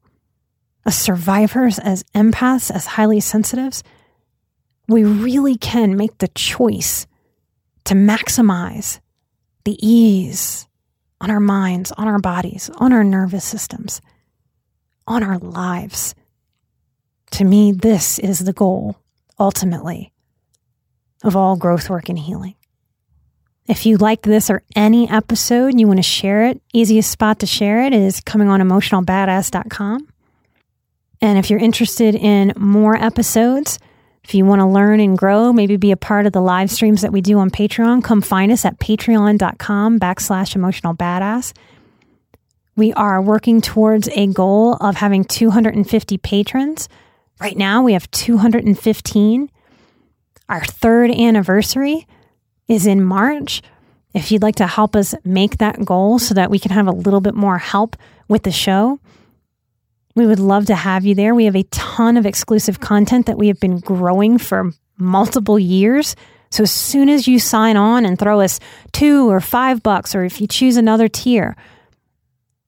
as 0.85 0.95
survivors, 0.95 1.79
as 1.79 2.03
empaths, 2.15 2.69
as 2.69 2.85
highly 2.85 3.19
sensitives, 3.19 3.83
we 4.89 5.03
really 5.03 5.55
can 5.55 5.95
make 5.95 6.17
the 6.17 6.27
choice 6.29 7.05
to 7.85 7.93
maximize 7.93 8.99
the 9.63 9.77
ease 9.85 10.67
on 11.21 11.29
our 11.29 11.39
minds, 11.39 11.91
on 11.91 12.07
our 12.07 12.19
bodies, 12.19 12.71
on 12.77 12.91
our 12.91 13.03
nervous 13.03 13.45
systems, 13.45 14.01
on 15.05 15.23
our 15.23 15.37
lives. 15.37 16.15
To 17.31 17.43
me, 17.43 17.71
this 17.71 18.17
is 18.17 18.39
the 18.39 18.53
goal, 18.53 18.97
ultimately, 19.39 20.11
of 21.23 21.35
all 21.35 21.55
growth 21.55 21.89
work 21.89 22.09
and 22.09 22.17
healing. 22.17 22.55
If 23.67 23.85
you 23.85 23.97
like 23.97 24.23
this 24.23 24.49
or 24.49 24.63
any 24.75 25.07
episode 25.07 25.67
and 25.67 25.79
you 25.79 25.85
want 25.85 25.99
to 25.99 26.03
share 26.03 26.45
it, 26.45 26.59
easiest 26.73 27.11
spot 27.11 27.39
to 27.39 27.45
share 27.45 27.83
it 27.83 27.93
is 27.93 28.21
coming 28.21 28.47
on 28.47 28.59
emotionalbadass.com. 28.59 30.07
And 31.21 31.37
if 31.37 31.51
you're 31.51 31.59
interested 31.59 32.15
in 32.15 32.53
more 32.57 32.95
episodes, 32.95 33.77
if 34.29 34.35
you 34.35 34.45
want 34.45 34.59
to 34.59 34.67
learn 34.67 34.99
and 34.99 35.17
grow, 35.17 35.51
maybe 35.51 35.75
be 35.75 35.89
a 35.89 35.97
part 35.97 36.27
of 36.27 36.33
the 36.33 36.39
live 36.39 36.69
streams 36.69 37.01
that 37.01 37.11
we 37.11 37.19
do 37.19 37.39
on 37.39 37.49
Patreon, 37.49 38.03
come 38.03 38.21
find 38.21 38.51
us 38.51 38.63
at 38.63 38.77
patreon.com 38.77 39.99
backslash 39.99 40.55
emotional 40.55 40.93
badass. 40.93 41.51
We 42.75 42.93
are 42.93 43.23
working 43.23 43.59
towards 43.59 44.07
a 44.09 44.27
goal 44.27 44.75
of 44.75 44.97
having 44.97 45.23
250 45.23 46.19
patrons. 46.19 46.87
Right 47.41 47.57
now, 47.57 47.81
we 47.81 47.93
have 47.93 48.11
215. 48.11 49.49
Our 50.47 50.63
third 50.63 51.09
anniversary 51.09 52.05
is 52.67 52.85
in 52.85 53.03
March. 53.03 53.63
If 54.13 54.31
you'd 54.31 54.43
like 54.43 54.57
to 54.57 54.67
help 54.67 54.95
us 54.95 55.15
make 55.25 55.57
that 55.57 55.83
goal 55.83 56.19
so 56.19 56.35
that 56.35 56.51
we 56.51 56.59
can 56.59 56.69
have 56.69 56.85
a 56.85 56.91
little 56.91 57.21
bit 57.21 57.33
more 57.33 57.57
help 57.57 57.95
with 58.27 58.43
the 58.43 58.51
show, 58.51 58.99
we 60.15 60.25
would 60.25 60.39
love 60.39 60.65
to 60.67 60.75
have 60.75 61.05
you 61.05 61.15
there. 61.15 61.35
We 61.35 61.45
have 61.45 61.55
a 61.55 61.63
ton 61.63 62.17
of 62.17 62.25
exclusive 62.25 62.79
content 62.79 63.27
that 63.27 63.37
we 63.37 63.47
have 63.47 63.59
been 63.59 63.79
growing 63.79 64.37
for 64.37 64.71
multiple 64.97 65.57
years. 65.57 66.15
So 66.51 66.63
as 66.63 66.71
soon 66.71 67.09
as 67.09 67.27
you 67.27 67.39
sign 67.39 67.77
on 67.77 68.05
and 68.05 68.17
throw 68.17 68.41
us 68.41 68.59
two 68.91 69.29
or 69.29 69.39
five 69.39 69.83
bucks, 69.83 70.15
or 70.15 70.23
if 70.23 70.41
you 70.41 70.47
choose 70.47 70.77
another 70.77 71.07
tier, 71.07 71.55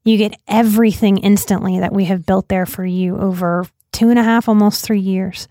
you 0.04 0.17
get 0.17 0.39
everything 0.47 1.17
instantly 1.17 1.80
that 1.80 1.93
we 1.93 2.06
have 2.06 2.25
built 2.25 2.47
there 2.47 2.65
for 2.65 2.86
you 2.86 3.17
over 3.17 3.65
two 3.91 4.10
and 4.10 4.19
a 4.19 4.23
half, 4.23 4.47
almost 4.47 4.84
three 4.84 4.99
years. 4.99 5.47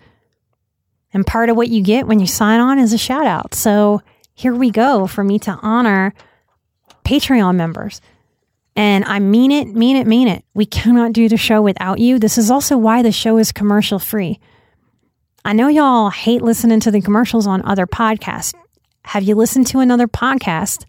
And 1.13 1.27
part 1.27 1.51
of 1.51 1.57
what 1.57 1.69
you 1.69 1.83
get 1.83 2.07
when 2.07 2.21
you 2.21 2.27
sign 2.27 2.61
on 2.61 2.79
is 2.79 2.93
a 2.93 2.99
shout 2.99 3.27
out. 3.27 3.55
So 3.55 4.01
here 4.35 4.55
we 4.55 4.71
go 4.71 5.07
for 5.07 5.25
me 5.25 5.39
to 5.41 5.59
honor 5.63 6.15
Patreon 7.05 7.57
members. 7.57 8.01
And 8.81 9.05
I 9.05 9.19
mean 9.19 9.53
it, 9.53 9.69
mean 9.69 9.97
it, 9.97 10.07
mean 10.07 10.27
it. 10.27 10.43
We 10.55 10.65
cannot 10.65 11.13
do 11.13 11.29
the 11.29 11.37
show 11.37 11.61
without 11.61 11.99
you. 11.99 12.19
This 12.19 12.39
is 12.39 12.51
also 12.51 12.79
why 12.79 13.03
the 13.03 13.13
show 13.13 13.37
is 13.37 13.53
commercial 13.53 13.99
free. 13.99 14.41
I 15.45 15.53
know 15.53 15.69
y'all 15.69 16.09
hate 16.09 16.41
listening 16.41 16.81
to 16.81 16.91
the 16.91 17.03
commercials 17.03 17.47
on 17.47 17.61
other 17.67 17.87
podcasts. 17.87 18.55
Have 19.05 19.23
you 19.23 19.35
listened 19.35 19.67
to 19.67 19.81
another 19.81 20.09
podcast 20.09 20.87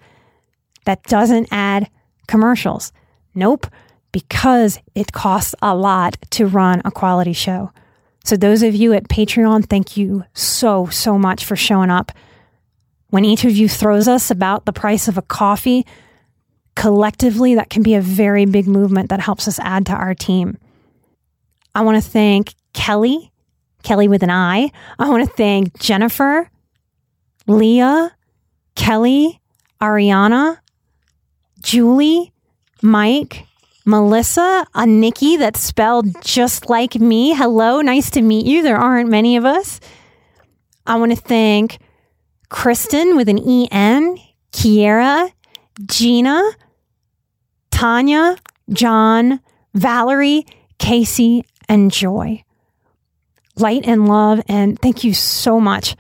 that 0.86 1.04
doesn't 1.04 1.50
add 1.52 1.90
commercials? 2.28 2.94
Nope, 3.36 3.68
because 4.14 4.80
it 4.96 5.12
costs 5.12 5.54
a 5.62 5.76
lot 5.76 6.16
to 6.30 6.46
run 6.46 6.82
a 6.86 6.92
quality 6.92 7.34
show. 7.34 7.72
So, 8.24 8.38
those 8.38 8.64
of 8.64 8.74
you 8.74 8.94
at 8.94 9.10
Patreon, 9.10 9.66
thank 9.66 9.98
you 9.98 10.24
so, 10.34 10.86
so 10.86 11.18
much 11.18 11.44
for 11.44 11.58
showing 11.58 11.90
up. 11.90 12.14
When 13.10 13.26
each 13.26 13.44
of 13.44 13.52
you 13.52 13.68
throws 13.68 14.08
us 14.08 14.32
about 14.32 14.66
the 14.66 14.72
price 14.72 15.10
of 15.10 15.18
a 15.18 15.22
coffee, 15.22 15.86
collectively, 16.82 17.54
that 17.54 17.70
can 17.70 17.84
be 17.84 17.94
a 17.94 18.02
very 18.02 18.46
big 18.46 18.68
movement 18.68 19.10
that 19.10 19.20
helps 19.20 19.48
us 19.48 19.60
add 19.60 19.86
to 19.86 19.92
our 19.92 20.16
team. 20.16 20.58
I 21.76 21.82
want 21.82 22.04
to 22.04 22.10
thank 22.10 22.56
Kelly, 22.74 23.32
Kelly 23.84 24.08
with 24.08 24.24
an 24.24 24.32
I. 24.32 24.72
I 24.98 25.08
want 25.08 25.24
to 25.24 25.32
thank 25.36 25.78
Jennifer, 25.80 26.50
Leah, 27.46 28.12
Kelly, 28.74 29.40
Ariana, 29.80 30.58
Julie, 31.60 32.34
Mike, 32.82 33.46
Melissa, 33.86 34.66
a 34.74 34.88
Nikki 34.88 35.38
that's 35.38 35.60
spelled 35.60 36.08
just 36.24 36.68
like 36.68 36.96
me. 36.96 37.36
Hello, 37.36 37.82
nice 37.82 38.10
to 38.10 38.24
meet 38.24 38.48
you. 38.48 38.64
There 38.64 38.78
aren't 38.78 39.12
many 39.12 39.38
of 39.38 39.46
us. 39.46 39.80
I 40.88 40.98
want 40.98 41.12
to 41.12 41.16
thank 41.16 41.78
Kristen 42.50 43.18
with 43.18 43.30
an 43.30 43.38
EN, 43.38 44.18
Kiera, 44.52 45.32
Gina, 45.86 46.42
Tanya, 47.82 48.38
John, 48.70 49.42
Valerie, 49.74 50.46
Casey, 50.78 51.44
and 51.68 51.92
Joy. 51.92 52.44
Light 53.56 53.88
and 53.88 54.08
love, 54.08 54.40
and 54.48 54.78
thank 54.78 55.04
you 55.04 55.16
so 55.16 55.60
much. 55.60 55.96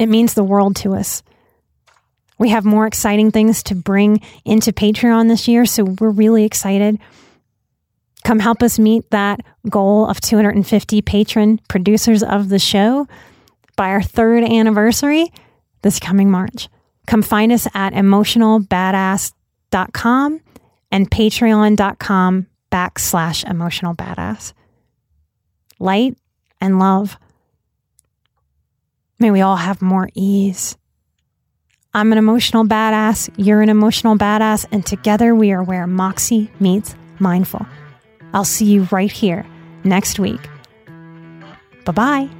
It 0.00 0.08
means 0.08 0.34
the 0.34 0.42
world 0.42 0.74
to 0.78 0.94
us. 0.94 1.22
We 2.36 2.48
have 2.48 2.64
more 2.64 2.84
exciting 2.84 3.30
things 3.30 3.62
to 3.62 3.76
bring 3.76 4.20
into 4.44 4.72
Patreon 4.72 5.28
this 5.28 5.46
year, 5.46 5.66
so 5.66 5.84
we're 5.84 6.10
really 6.10 6.42
excited. 6.42 6.98
Come 8.24 8.40
help 8.40 8.60
us 8.60 8.76
meet 8.76 9.08
that 9.10 9.38
goal 9.70 10.08
of 10.08 10.20
250 10.20 11.00
patron 11.00 11.60
producers 11.68 12.24
of 12.24 12.48
the 12.48 12.58
show 12.58 13.06
by 13.76 13.90
our 13.90 14.02
third 14.02 14.42
anniversary 14.42 15.32
this 15.82 16.00
coming 16.00 16.28
March. 16.28 16.68
Come 17.06 17.22
find 17.22 17.52
us 17.52 17.68
at 17.72 17.92
emotionalbadass.com 17.92 20.40
and 20.90 21.10
patreon.com 21.10 22.46
backslash 22.70 23.48
emotional 23.48 23.94
badass. 23.94 24.52
Light 25.78 26.16
and 26.60 26.78
love. 26.78 27.16
May 29.18 29.30
we 29.30 29.40
all 29.40 29.56
have 29.56 29.80
more 29.82 30.08
ease. 30.14 30.76
I'm 31.94 32.12
an 32.12 32.18
emotional 32.18 32.64
badass. 32.64 33.30
You're 33.36 33.62
an 33.62 33.70
emotional 33.70 34.16
badass. 34.16 34.66
And 34.70 34.84
together 34.84 35.34
we 35.34 35.52
are 35.52 35.62
where 35.62 35.86
Moxie 35.86 36.50
meets 36.60 36.94
mindful. 37.18 37.66
I'll 38.34 38.44
see 38.44 38.66
you 38.66 38.86
right 38.90 39.10
here 39.10 39.46
next 39.84 40.18
week. 40.18 40.46
Bye 41.86 41.92
bye. 41.92 42.35